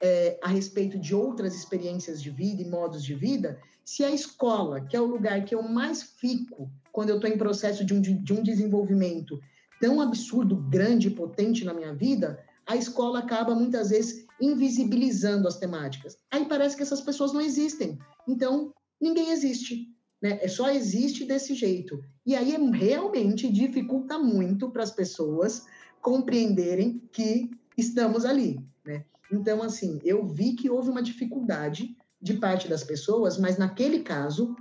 é, 0.00 0.38
a 0.42 0.48
respeito 0.48 0.98
de 0.98 1.14
outras 1.14 1.54
experiências 1.54 2.22
de 2.22 2.30
vida 2.30 2.62
e 2.62 2.68
modos 2.68 3.04
de 3.04 3.14
vida 3.14 3.58
se 3.84 4.04
a 4.04 4.10
escola, 4.10 4.80
que 4.82 4.96
é 4.96 5.00
o 5.00 5.06
lugar 5.06 5.44
que 5.44 5.54
eu 5.54 5.62
mais 5.62 6.02
fico 6.02 6.70
quando 6.92 7.08
eu 7.08 7.16
estou 7.16 7.28
em 7.28 7.36
processo 7.38 7.84
de 7.84 7.92
um, 7.92 8.00
de 8.00 8.32
um 8.32 8.42
desenvolvimento 8.42 9.40
tão 9.80 10.00
absurdo, 10.00 10.56
grande 10.56 11.08
e 11.08 11.10
potente 11.10 11.64
na 11.64 11.74
minha 11.74 11.92
vida, 11.92 12.38
a 12.66 12.76
escola 12.76 13.18
acaba 13.18 13.54
muitas 13.54 13.90
vezes 13.90 14.26
invisibilizando 14.40 15.46
as 15.46 15.58
temáticas. 15.58 16.16
Aí 16.30 16.46
parece 16.46 16.76
que 16.76 16.82
essas 16.82 17.00
pessoas 17.00 17.32
não 17.32 17.40
existem. 17.40 17.98
Então, 18.26 18.72
ninguém 19.00 19.30
existe. 19.30 19.88
Né? 20.20 20.38
É 20.42 20.48
só 20.48 20.70
existe 20.70 21.24
desse 21.24 21.54
jeito. 21.54 22.02
E 22.24 22.34
aí 22.34 22.56
realmente 22.72 23.50
dificulta 23.50 24.18
muito 24.18 24.70
para 24.70 24.82
as 24.82 24.90
pessoas 24.90 25.66
compreenderem 26.00 27.02
que 27.12 27.50
estamos 27.76 28.24
ali. 28.24 28.60
Né? 28.84 29.04
Então, 29.32 29.62
assim, 29.62 29.98
eu 30.04 30.26
vi 30.26 30.54
que 30.54 30.70
houve 30.70 30.90
uma 30.90 31.02
dificuldade 31.02 31.96
de 32.20 32.34
parte 32.34 32.68
das 32.68 32.84
pessoas, 32.84 33.38
mas 33.38 33.56
naquele 33.56 34.00
caso, 34.00 34.54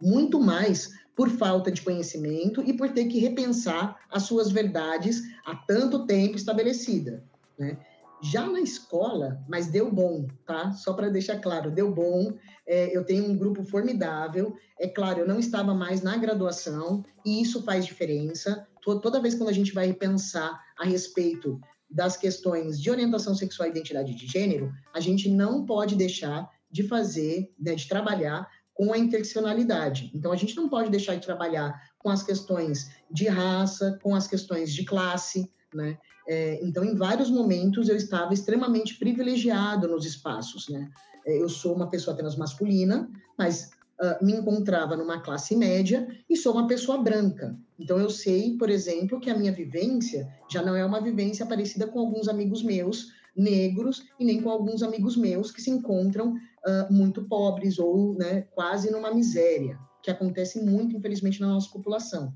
muito 0.00 0.38
mais 0.38 0.90
por 1.16 1.30
falta 1.30 1.70
de 1.70 1.82
conhecimento 1.82 2.62
e 2.62 2.72
por 2.72 2.90
ter 2.90 3.06
que 3.06 3.18
repensar 3.18 3.98
as 4.10 4.22
suas 4.24 4.50
verdades 4.50 5.22
há 5.44 5.56
tanto 5.56 6.06
tempo 6.06 6.36
estabelecida. 6.36 7.24
Né? 7.58 7.76
Já 8.22 8.46
na 8.46 8.60
escola, 8.60 9.40
mas 9.48 9.68
deu 9.68 9.90
bom, 9.90 10.26
tá? 10.44 10.72
Só 10.72 10.92
para 10.92 11.08
deixar 11.08 11.38
claro, 11.38 11.70
deu 11.70 11.92
bom. 11.92 12.32
É, 12.66 12.96
eu 12.96 13.04
tenho 13.04 13.24
um 13.24 13.36
grupo 13.36 13.64
formidável. 13.64 14.56
É 14.78 14.88
claro, 14.88 15.20
eu 15.20 15.28
não 15.28 15.38
estava 15.38 15.74
mais 15.74 16.02
na 16.02 16.16
graduação 16.16 17.04
e 17.24 17.40
isso 17.40 17.62
faz 17.62 17.86
diferença. 17.86 18.66
Toda 18.82 19.20
vez 19.20 19.34
quando 19.34 19.50
a 19.50 19.54
gente 19.54 19.72
vai 19.72 19.92
pensar 19.92 20.60
a 20.78 20.84
respeito 20.84 21.60
das 21.90 22.16
questões 22.16 22.80
de 22.80 22.90
orientação 22.90 23.34
sexual 23.34 23.68
e 23.68 23.70
identidade 23.70 24.14
de 24.14 24.26
gênero, 24.26 24.72
a 24.94 25.00
gente 25.00 25.28
não 25.28 25.64
pode 25.64 25.94
deixar 25.94 26.48
de 26.70 26.82
fazer, 26.82 27.52
né, 27.58 27.74
de 27.74 27.88
trabalhar 27.88 28.48
com 28.74 28.92
a 28.92 28.98
interseccionalidade. 28.98 30.10
Então, 30.14 30.30
a 30.30 30.36
gente 30.36 30.54
não 30.54 30.68
pode 30.68 30.90
deixar 30.90 31.16
de 31.16 31.26
trabalhar 31.26 31.74
com 31.98 32.10
as 32.10 32.22
questões 32.22 32.90
de 33.10 33.26
raça, 33.26 33.98
com 34.02 34.14
as 34.14 34.28
questões 34.28 34.72
de 34.72 34.84
classe, 34.84 35.50
né? 35.74 35.98
É, 36.26 36.58
então, 36.62 36.84
em 36.84 36.94
vários 36.94 37.30
momentos, 37.30 37.88
eu 37.88 37.96
estava 37.96 38.34
extremamente 38.34 38.98
privilegiado 38.98 39.88
nos 39.88 40.04
espaços, 40.04 40.68
né? 40.68 40.90
É, 41.26 41.40
eu 41.40 41.48
sou 41.48 41.74
uma 41.74 41.88
pessoa 41.88 42.14
apenas 42.14 42.36
masculina, 42.36 43.10
mas 43.36 43.70
uh, 44.00 44.24
me 44.24 44.32
encontrava 44.32 44.96
numa 44.96 45.20
classe 45.20 45.56
média 45.56 46.08
e 46.28 46.36
sou 46.36 46.52
uma 46.52 46.66
pessoa 46.66 46.98
branca. 46.98 47.56
Então, 47.78 47.98
eu 47.98 48.10
sei, 48.10 48.56
por 48.56 48.70
exemplo, 48.70 49.20
que 49.20 49.30
a 49.30 49.36
minha 49.36 49.52
vivência 49.52 50.28
já 50.50 50.62
não 50.62 50.74
é 50.74 50.84
uma 50.84 51.00
vivência 51.00 51.46
parecida 51.46 51.86
com 51.86 51.98
alguns 51.98 52.28
amigos 52.28 52.62
meus 52.62 53.12
negros 53.36 54.04
e 54.18 54.24
nem 54.24 54.42
com 54.42 54.50
alguns 54.50 54.82
amigos 54.82 55.16
meus 55.16 55.52
que 55.52 55.62
se 55.62 55.70
encontram 55.70 56.34
uh, 56.34 56.92
muito 56.92 57.22
pobres 57.24 57.78
ou 57.78 58.14
né, 58.14 58.42
quase 58.54 58.90
numa 58.90 59.14
miséria, 59.14 59.78
que 60.02 60.10
acontece 60.10 60.60
muito, 60.60 60.96
infelizmente, 60.96 61.40
na 61.40 61.48
nossa 61.48 61.70
população. 61.70 62.34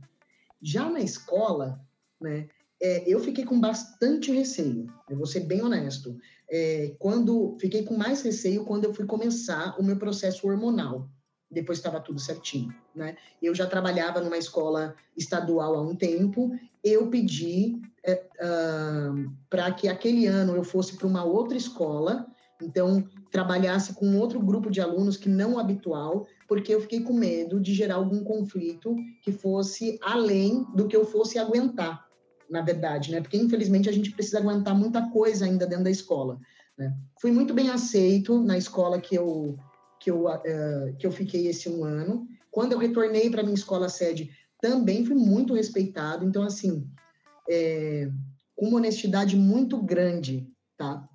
Já 0.60 0.88
na 0.88 1.00
escola, 1.00 1.80
né, 2.20 2.46
é, 2.82 3.04
eu 3.06 3.20
fiquei 3.20 3.44
com 3.44 3.60
bastante 3.60 4.32
receio, 4.32 4.86
eu 5.08 5.16
vou 5.16 5.26
ser 5.26 5.40
bem 5.40 5.62
honesto. 5.62 6.18
É, 6.50 6.94
quando 6.98 7.56
fiquei 7.60 7.84
com 7.84 7.96
mais 7.96 8.22
receio 8.22 8.64
quando 8.64 8.84
eu 8.84 8.92
fui 8.92 9.06
começar 9.06 9.74
o 9.78 9.82
meu 9.82 9.96
processo 9.96 10.46
hormonal 10.46 11.08
depois 11.52 11.78
estava 11.78 12.00
tudo 12.00 12.18
certinho, 12.18 12.74
né? 12.94 13.14
Eu 13.40 13.54
já 13.54 13.66
trabalhava 13.66 14.20
numa 14.20 14.38
escola 14.38 14.94
estadual 15.16 15.74
há 15.74 15.82
um 15.82 15.94
tempo, 15.94 16.50
eu 16.82 17.08
pedi 17.08 17.80
é, 18.02 18.14
uh, 18.14 19.30
para 19.50 19.70
que 19.72 19.86
aquele 19.86 20.26
ano 20.26 20.56
eu 20.56 20.64
fosse 20.64 20.96
para 20.96 21.06
uma 21.06 21.22
outra 21.22 21.56
escola, 21.56 22.26
então 22.60 23.06
trabalhasse 23.30 23.92
com 23.94 24.18
outro 24.18 24.40
grupo 24.40 24.70
de 24.70 24.80
alunos 24.80 25.16
que 25.16 25.28
não 25.28 25.58
habitual, 25.58 26.26
porque 26.48 26.74
eu 26.74 26.80
fiquei 26.80 27.02
com 27.02 27.12
medo 27.12 27.60
de 27.60 27.74
gerar 27.74 27.96
algum 27.96 28.24
conflito 28.24 28.96
que 29.22 29.30
fosse 29.30 29.98
além 30.02 30.64
do 30.74 30.88
que 30.88 30.96
eu 30.96 31.04
fosse 31.04 31.38
aguentar, 31.38 32.06
na 32.52 32.60
verdade, 32.60 33.10
né? 33.10 33.22
Porque 33.22 33.38
infelizmente 33.38 33.88
a 33.88 33.92
gente 33.92 34.12
precisa 34.12 34.38
aguentar 34.38 34.76
muita 34.76 35.08
coisa 35.08 35.46
ainda 35.46 35.66
dentro 35.66 35.84
da 35.84 35.90
escola. 35.90 36.38
Né? 36.76 36.94
Fui 37.18 37.32
muito 37.32 37.54
bem 37.54 37.70
aceito 37.70 38.42
na 38.42 38.58
escola 38.58 39.00
que 39.00 39.14
eu 39.14 39.58
que 39.98 40.10
eu, 40.10 40.26
uh, 40.26 40.96
que 40.98 41.06
eu 41.06 41.12
fiquei 41.12 41.46
esse 41.46 41.68
um 41.68 41.84
ano. 41.84 42.26
Quando 42.50 42.72
eu 42.72 42.78
retornei 42.78 43.30
para 43.30 43.42
minha 43.42 43.54
escola 43.54 43.88
sede, 43.88 44.30
também 44.60 45.06
fui 45.06 45.14
muito 45.14 45.54
respeitado. 45.54 46.24
Então, 46.24 46.42
assim, 46.42 46.90
é, 47.48 48.10
com 48.56 48.66
uma 48.66 48.78
honestidade 48.78 49.36
muito 49.36 49.80
grande, 49.80 50.50
tá? 50.76 51.08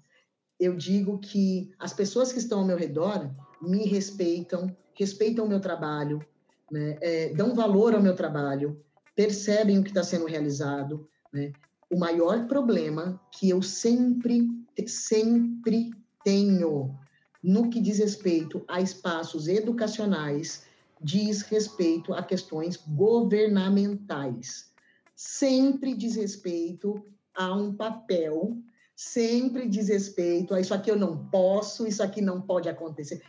Eu 0.58 0.74
digo 0.78 1.20
que 1.20 1.70
as 1.78 1.92
pessoas 1.92 2.32
que 2.32 2.40
estão 2.40 2.60
ao 2.60 2.66
meu 2.66 2.78
redor 2.78 3.30
me 3.62 3.86
respeitam, 3.86 4.74
respeitam 4.94 5.44
o 5.44 5.50
meu 5.50 5.60
trabalho, 5.60 6.26
né? 6.72 6.98
É, 7.02 7.34
dão 7.34 7.54
valor 7.54 7.94
ao 7.94 8.02
meu 8.02 8.16
trabalho, 8.16 8.82
percebem 9.14 9.80
o 9.80 9.84
que 9.84 9.90
está 9.90 10.04
sendo 10.04 10.28
realizado, 10.28 11.10
né? 11.38 11.54
O 11.90 11.98
maior 11.98 12.48
problema 12.48 13.22
que 13.32 13.50
eu 13.50 13.62
sempre, 13.62 14.50
sempre 14.88 15.92
tenho 16.24 16.98
no 17.42 17.70
que 17.70 17.80
diz 17.80 18.00
respeito 18.00 18.66
a 18.68 18.82
espaços 18.82 19.48
educacionais, 19.48 20.66
diz 21.02 21.44
respeito 21.44 22.14
a 22.14 22.24
questões 22.24 22.76
governamentais. 22.76 24.72
Sempre 25.16 25.96
diz 25.96 26.16
respeito 26.16 27.06
a 27.34 27.56
um 27.56 27.74
papel, 27.74 28.58
sempre 28.96 29.70
diz 29.70 29.88
respeito 29.88 30.54
a 30.54 30.60
isso 30.60 30.74
aqui 30.74 30.92
eu 30.92 30.98
não 30.98 31.30
posso, 31.30 31.88
isso 31.88 32.04
aqui 32.04 32.22
não 32.22 32.42
pode 32.42 32.68
acontecer. 32.68 33.22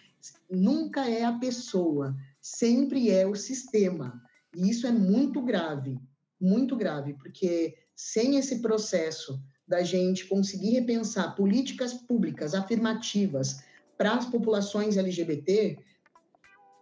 Nunca 0.51 1.09
é 1.09 1.25
a 1.25 1.39
pessoa, 1.39 2.17
sempre 2.41 3.11
é 3.11 3.27
o 3.27 3.37
sistema. 3.37 4.21
E 4.57 4.71
isso 4.71 4.87
é 4.87 4.91
muito 4.91 5.43
grave, 5.43 6.01
muito 6.41 6.75
grave, 6.75 7.15
porque 7.15 7.77
sem 7.99 8.37
esse 8.37 8.61
processo 8.61 9.43
da 9.67 9.83
gente 9.83 10.27
conseguir 10.27 10.71
repensar 10.71 11.35
políticas 11.35 11.93
públicas 11.93 12.55
afirmativas 12.55 13.59
para 13.97 14.15
as 14.15 14.25
populações 14.25 14.97
LGBT, 14.97 15.77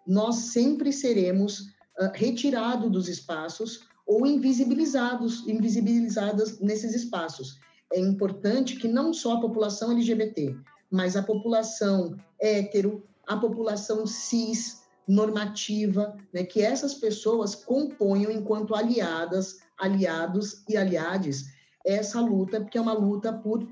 nós 0.06 0.36
sempre 0.52 0.92
seremos 0.92 1.60
uh, 1.98 2.10
retirados 2.12 2.92
dos 2.92 3.08
espaços 3.08 3.88
ou 4.06 4.26
invisibilizados, 4.26 5.48
invisibilizadas 5.48 6.60
nesses 6.60 6.94
espaços. 6.94 7.58
É 7.94 7.98
importante 7.98 8.76
que 8.76 8.86
não 8.86 9.14
só 9.14 9.38
a 9.38 9.40
população 9.40 9.92
LGBT, 9.92 10.54
mas 10.90 11.16
a 11.16 11.22
população 11.22 12.14
hétero, 12.38 13.02
a 13.26 13.38
população 13.38 14.06
cis, 14.06 14.82
normativa, 15.08 16.14
né, 16.32 16.44
que 16.44 16.60
essas 16.60 16.94
pessoas 16.94 17.54
componham 17.54 18.30
enquanto 18.30 18.74
aliadas, 18.74 19.60
aliados 19.78 20.64
e 20.68 20.76
aliades 20.76 21.46
essa 21.84 22.20
luta, 22.20 22.60
porque 22.60 22.76
é 22.76 22.80
uma 22.80 22.92
luta 22.92 23.32
por, 23.32 23.66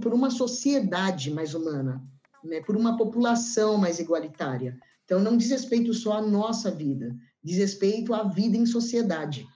por 0.00 0.14
uma 0.14 0.30
sociedade 0.30 1.30
mais 1.30 1.54
humana, 1.54 2.02
né, 2.42 2.60
por 2.62 2.76
uma 2.76 2.96
população 2.96 3.76
mais 3.76 3.98
igualitária. 3.98 4.78
Então, 5.04 5.20
não 5.20 5.36
diz 5.36 5.50
respeito 5.50 5.92
só 5.92 6.14
à 6.14 6.22
nossa 6.22 6.70
vida, 6.70 7.14
diz 7.42 7.58
respeito 7.58 8.14
à 8.14 8.22
vida 8.22 8.56
em 8.56 8.64
sociedade. 8.64 9.46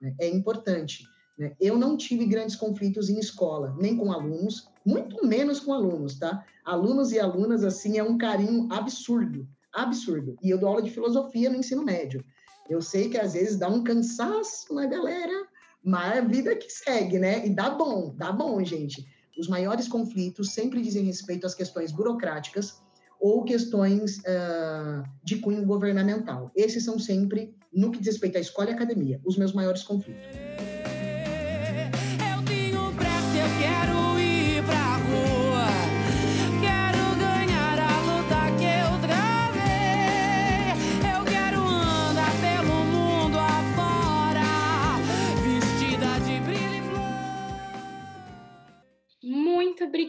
Né? 0.00 0.14
É 0.20 0.28
importante. 0.28 1.04
Né? 1.38 1.54
Eu 1.58 1.78
não 1.78 1.96
tive 1.96 2.26
grandes 2.26 2.54
conflitos 2.54 3.08
em 3.08 3.18
escola, 3.18 3.74
nem 3.78 3.96
com 3.96 4.12
alunos, 4.12 4.68
muito 4.84 5.26
menos 5.26 5.60
com 5.60 5.72
alunos, 5.72 6.18
tá? 6.18 6.44
Alunos 6.64 7.12
e 7.12 7.18
alunas, 7.18 7.64
assim, 7.64 7.98
é 7.98 8.02
um 8.02 8.18
carinho 8.18 8.68
absurdo, 8.70 9.48
absurdo. 9.72 10.36
E 10.42 10.50
eu 10.50 10.58
dou 10.58 10.68
aula 10.68 10.82
de 10.82 10.90
filosofia 10.90 11.48
no 11.48 11.56
ensino 11.56 11.84
médio. 11.84 12.22
Eu 12.68 12.82
sei 12.82 13.08
que 13.08 13.18
às 13.18 13.32
vezes 13.32 13.56
dá 13.56 13.68
um 13.68 13.82
cansaço 13.82 14.74
na 14.74 14.86
galera, 14.86 15.46
mas 15.82 16.18
a 16.18 16.20
vida 16.20 16.54
que 16.56 16.70
segue, 16.70 17.18
né? 17.18 17.46
E 17.46 17.50
dá 17.50 17.70
bom, 17.70 18.14
dá 18.16 18.30
bom, 18.30 18.62
gente 18.64 19.06
os 19.38 19.46
maiores 19.46 19.86
conflitos 19.86 20.52
sempre 20.52 20.82
dizem 20.82 21.04
respeito 21.04 21.46
às 21.46 21.54
questões 21.54 21.92
burocráticas 21.92 22.82
ou 23.20 23.44
questões 23.44 24.18
uh, 24.18 25.02
de 25.24 25.36
cunho 25.36 25.64
governamental. 25.64 26.50
Esses 26.54 26.84
são 26.84 26.98
sempre, 26.98 27.54
no 27.72 27.90
que 27.90 27.98
diz 27.98 28.14
respeito 28.14 28.36
à 28.36 28.40
escola 28.40 28.70
e 28.70 28.74
academia, 28.74 29.20
os 29.24 29.36
meus 29.36 29.52
maiores 29.52 29.82
conflitos. 29.82 30.47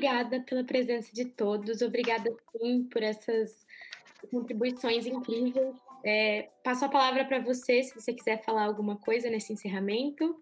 Obrigada 0.10 0.40
pela 0.42 0.64
presença 0.64 1.10
de 1.14 1.26
todos. 1.26 1.82
Obrigada, 1.82 2.32
sim, 2.52 2.84
por 2.92 3.04
essas 3.04 3.66
contribuições 4.32 5.06
incríveis. 5.06 5.76
É, 6.04 6.50
passo 6.64 6.86
a 6.86 6.90
palavra 6.90 7.26
para 7.26 7.40
você, 7.40 7.84
se 7.84 7.94
você 7.94 8.14
quiser 8.14 8.44
falar 8.44 8.66
alguma 8.66 8.98
coisa 8.98 9.30
nesse 9.30 9.54
encerramento. 9.54 10.36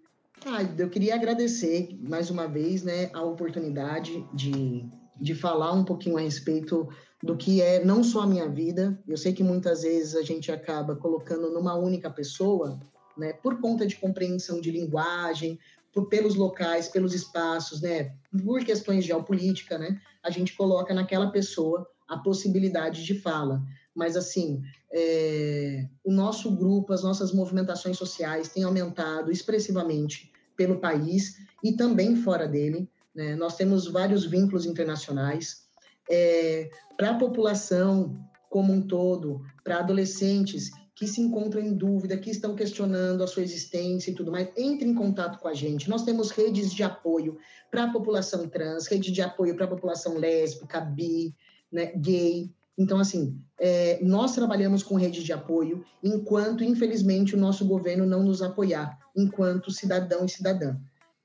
Ah, 0.45 0.61
eu 0.77 0.89
queria 0.89 1.15
agradecer 1.15 1.89
mais 1.99 2.29
uma 2.29 2.47
vez 2.47 2.83
né, 2.83 3.09
a 3.13 3.23
oportunidade 3.23 4.23
de, 4.33 4.85
de 5.19 5.35
falar 5.35 5.73
um 5.73 5.83
pouquinho 5.83 6.17
a 6.17 6.21
respeito 6.21 6.87
do 7.23 7.35
que 7.35 7.61
é 7.61 7.83
não 7.83 8.03
só 8.03 8.21
a 8.21 8.27
minha 8.27 8.47
vida. 8.47 9.01
Eu 9.07 9.17
sei 9.17 9.33
que 9.33 9.43
muitas 9.43 9.81
vezes 9.81 10.15
a 10.15 10.21
gente 10.21 10.51
acaba 10.51 10.95
colocando 10.95 11.51
numa 11.51 11.73
única 11.73 12.09
pessoa, 12.09 12.79
né, 13.17 13.33
por 13.33 13.59
conta 13.59 13.85
de 13.87 13.95
compreensão 13.95 14.61
de 14.61 14.69
linguagem, 14.69 15.59
por, 15.91 16.07
pelos 16.07 16.35
locais, 16.35 16.87
pelos 16.87 17.15
espaços, 17.15 17.81
né, 17.81 18.13
por 18.37 18.63
questões 18.63 19.03
de 19.03 19.07
geopolítica, 19.07 19.77
né, 19.77 19.99
a 20.23 20.29
gente 20.29 20.55
coloca 20.55 20.93
naquela 20.93 21.31
pessoa 21.31 21.87
a 22.07 22.17
possibilidade 22.17 23.03
de 23.03 23.19
fala. 23.19 23.61
Mas, 23.93 24.15
assim, 24.15 24.61
é, 24.91 25.87
o 26.03 26.11
nosso 26.11 26.51
grupo, 26.55 26.93
as 26.93 27.03
nossas 27.03 27.33
movimentações 27.33 27.97
sociais 27.97 28.49
têm 28.49 28.63
aumentado 28.63 29.31
expressivamente 29.31 30.31
pelo 30.55 30.79
país 30.79 31.37
e 31.63 31.73
também 31.73 32.15
fora 32.15 32.47
dele. 32.47 32.89
Né? 33.13 33.35
Nós 33.35 33.55
temos 33.55 33.87
vários 33.87 34.25
vínculos 34.25 34.65
internacionais. 34.65 35.67
É, 36.09 36.69
para 36.95 37.11
a 37.11 37.17
população 37.17 38.17
como 38.49 38.71
um 38.71 38.81
todo, 38.81 39.41
para 39.63 39.79
adolescentes 39.79 40.71
que 40.97 41.07
se 41.07 41.21
encontram 41.21 41.61
em 41.61 41.75
dúvida, 41.75 42.17
que 42.17 42.31
estão 42.31 42.55
questionando 42.55 43.23
a 43.23 43.27
sua 43.27 43.43
existência 43.43 44.09
e 44.09 44.15
tudo 44.15 44.31
mais, 44.31 44.49
entre 44.57 44.89
em 44.89 44.95
contato 44.95 45.37
com 45.37 45.47
a 45.47 45.53
gente. 45.53 45.87
Nós 45.87 46.03
temos 46.03 46.31
redes 46.31 46.73
de 46.73 46.81
apoio 46.81 47.37
para 47.69 47.83
a 47.83 47.91
população 47.91 48.47
trans, 48.49 48.87
rede 48.87 49.11
de 49.11 49.21
apoio 49.21 49.55
para 49.55 49.65
a 49.65 49.69
população 49.69 50.17
lésbica, 50.17 50.81
bi, 50.81 51.35
né, 51.71 51.93
gay. 51.95 52.51
Então, 52.75 52.97
assim, 52.99 53.39
é, 53.59 53.99
nós 54.03 54.33
trabalhamos 54.33 54.81
com 54.81 54.95
rede 54.95 55.23
de 55.23 55.31
apoio, 55.31 55.85
enquanto, 56.03 56.63
infelizmente, 56.63 57.35
o 57.35 57.39
nosso 57.39 57.63
governo 57.63 58.03
não 58.03 58.23
nos 58.23 58.41
apoiar, 58.41 58.97
enquanto 59.15 59.69
cidadão 59.69 60.25
e 60.25 60.29
cidadã. 60.29 60.75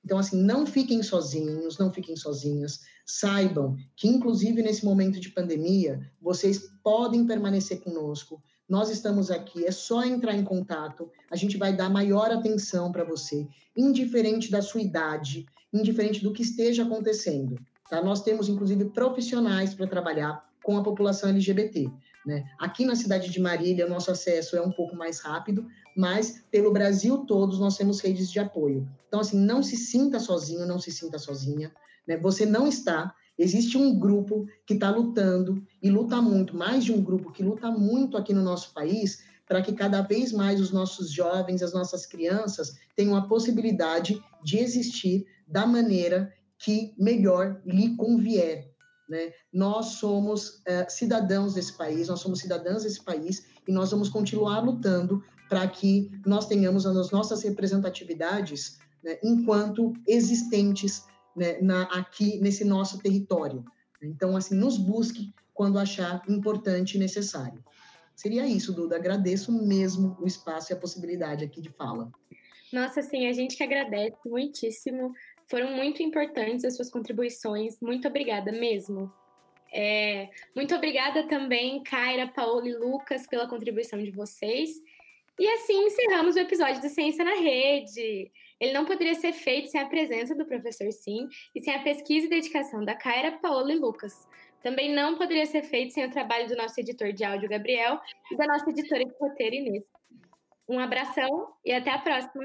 Então, 0.05 0.19
assim, 0.19 0.37
não 0.37 0.67
fiquem 0.67 1.03
sozinhos, 1.03 1.79
não 1.79 1.91
fiquem 1.91 2.15
sozinhas. 2.15 2.81
Saibam 3.07 3.75
que, 3.97 4.07
inclusive 4.07 4.63
nesse 4.63 4.85
momento 4.85 5.19
de 5.19 5.31
pandemia, 5.31 5.99
vocês 6.21 6.69
podem 6.83 7.27
permanecer 7.27 7.81
conosco, 7.81 8.43
nós 8.68 8.90
estamos 8.90 9.31
aqui, 9.31 9.64
é 9.66 9.70
só 9.70 10.05
entrar 10.05 10.35
em 10.35 10.44
contato, 10.44 11.11
a 11.31 11.37
gente 11.37 11.57
vai 11.57 11.75
dar 11.75 11.90
maior 11.90 12.31
atenção 12.31 12.90
para 12.90 13.05
você, 13.05 13.46
indiferente 13.77 14.51
da 14.51 14.62
sua 14.62 14.81
idade, 14.81 15.46
indiferente 15.72 16.22
do 16.22 16.33
que 16.33 16.42
esteja 16.42 16.83
acontecendo. 16.83 17.59
Tá? 17.88 18.03
Nós 18.03 18.22
temos, 18.22 18.48
inclusive, 18.48 18.87
profissionais 18.87 19.75
para 19.75 19.87
trabalhar 19.87 20.48
com 20.62 20.77
a 20.79 20.83
população 20.83 21.31
LGBT. 21.31 21.90
Né? 22.25 22.44
Aqui 22.59 22.85
na 22.85 22.94
cidade 22.94 23.31
de 23.31 23.40
Marília, 23.40 23.88
nosso 23.88 24.11
acesso 24.11 24.57
é 24.57 24.62
um 24.62 24.70
pouco 24.70 24.96
mais 24.96 25.20
rápido, 25.20 25.66
mas 25.96 26.44
pelo 26.51 26.72
Brasil 26.72 27.18
todos 27.27 27.59
nós 27.59 27.77
temos 27.77 28.01
redes 28.01 28.31
de 28.31 28.38
apoio. 28.38 28.88
Então, 29.09 29.20
assim, 29.20 29.38
não 29.38 29.62
se 29.62 29.77
sinta 29.77 30.18
sozinho, 30.18 30.66
não 30.66 30.79
se 30.79 30.90
sinta 30.90 31.18
sozinha. 31.18 31.72
Né? 32.07 32.16
Você 32.16 32.46
não 32.46 32.66
está. 32.66 33.14
Existe 33.38 33.79
um 33.79 33.99
grupo 33.99 34.47
que 34.66 34.75
está 34.75 34.90
lutando 34.90 35.64
e 35.83 35.90
luta 35.90 36.21
muito, 36.21 36.57
mais 36.57 36.85
de 36.85 36.92
um 36.92 37.03
grupo 37.03 37.33
que 37.33 37.42
luta 37.42 37.71
muito 37.71 38.16
aqui 38.16 38.33
no 38.33 38.42
nosso 38.42 38.73
país, 38.75 39.25
para 39.47 39.62
que 39.62 39.73
cada 39.73 40.03
vez 40.03 40.33
mais 40.33 40.61
os 40.61 40.71
nossos 40.71 41.11
jovens, 41.11 41.62
as 41.62 41.73
nossas 41.73 42.07
crianças 42.07 42.77
tenham 42.95 43.16
a 43.16 43.27
possibilidade 43.27 44.23
de 44.42 44.59
existir 44.59 45.27
da 45.47 45.66
maneira 45.66 46.33
que 46.59 46.95
melhor 46.97 47.61
lhe 47.64 47.97
convier. 47.97 48.71
Né? 49.09 49.33
Nós 49.53 49.87
somos 49.97 50.62
é, 50.64 50.88
cidadãos 50.88 51.55
desse 51.55 51.73
país, 51.73 52.09
nós 52.09 52.21
somos 52.21 52.38
cidadãs 52.38 52.85
desse 52.85 53.03
país 53.03 53.45
e 53.66 53.73
nós 53.73 53.90
vamos 53.90 54.09
continuar 54.09 54.61
lutando 54.61 55.23
para 55.49 55.66
que 55.68 56.11
nós 56.25 56.47
tenhamos 56.47 56.87
as 56.87 57.11
nossas 57.11 57.42
representatividades 57.42 58.79
né, 59.05 59.18
enquanto 59.23 59.92
existentes 60.07 61.05
né, 61.37 61.59
na, 61.61 61.83
aqui 61.85 62.38
nesse 62.40 62.64
nosso 62.64 62.99
território. 62.99 63.64
Então, 64.03 64.37
assim, 64.37 64.55
nos 64.55 64.77
busque 64.79 65.33
quando 65.55 65.79
achar 65.79 66.23
importante 66.29 66.97
e 66.97 66.99
necessário. 66.99 67.62
Seria 68.14 68.47
isso, 68.47 68.73
Duda. 68.73 68.97
Agradeço 68.97 69.53
mesmo 69.53 70.16
o 70.21 70.27
espaço 70.27 70.73
e 70.73 70.75
a 70.75 70.79
possibilidade 70.79 71.45
aqui 71.45 71.61
de 71.61 71.71
fala. 71.71 72.11
Nossa, 72.73 73.03
sim, 73.03 73.27
a 73.27 73.33
gente 73.33 73.57
que 73.57 73.62
agradece 73.62 74.16
muitíssimo. 74.27 75.12
Foram 75.47 75.73
muito 75.77 76.03
importantes 76.03 76.64
as 76.64 76.77
suas 76.77 76.90
contribuições. 76.90 77.81
Muito 77.81 78.09
obrigada 78.09 78.51
mesmo. 78.51 79.12
É, 79.73 80.29
muito 80.55 80.75
obrigada 80.75 81.27
também, 81.27 81.83
Kaira, 81.83 82.29
Paola 82.29 82.68
e 82.68 82.75
Lucas, 82.75 83.27
pela 83.27 83.49
contribuição 83.49 84.03
de 84.03 84.11
vocês. 84.11 84.71
E 85.38 85.49
assim 85.49 85.87
encerramos 85.87 86.37
o 86.37 86.38
episódio 86.38 86.81
do 86.81 86.88
Ciência 86.88 87.25
na 87.25 87.35
Rede. 87.35 88.31
Ele 88.62 88.72
não 88.72 88.85
poderia 88.85 89.16
ser 89.16 89.33
feito 89.33 89.70
sem 89.70 89.81
a 89.81 89.87
presença 89.87 90.37
do 90.37 90.46
professor 90.46 90.88
Sim 90.92 91.29
e 91.53 91.61
sem 91.61 91.75
a 91.75 91.83
pesquisa 91.83 92.27
e 92.27 92.31
dedicação 92.31 92.85
da 92.85 92.94
Kaira, 92.94 93.33
Paola 93.38 93.72
e 93.72 93.77
Lucas. 93.77 94.29
Também 94.62 94.94
não 94.94 95.18
poderia 95.18 95.44
ser 95.46 95.64
feito 95.64 95.92
sem 95.92 96.07
o 96.07 96.11
trabalho 96.12 96.46
do 96.46 96.55
nosso 96.55 96.79
editor 96.79 97.12
de 97.12 97.25
áudio, 97.25 97.48
Gabriel, 97.48 98.01
e 98.31 98.37
da 98.37 98.46
nossa 98.46 98.70
editora 98.70 99.05
de 99.05 99.12
roteiro, 99.20 99.57
Inês. 99.57 99.85
Um 100.68 100.79
abração 100.79 101.48
e 101.64 101.72
até 101.72 101.90
a 101.90 101.98
próxima! 101.98 102.44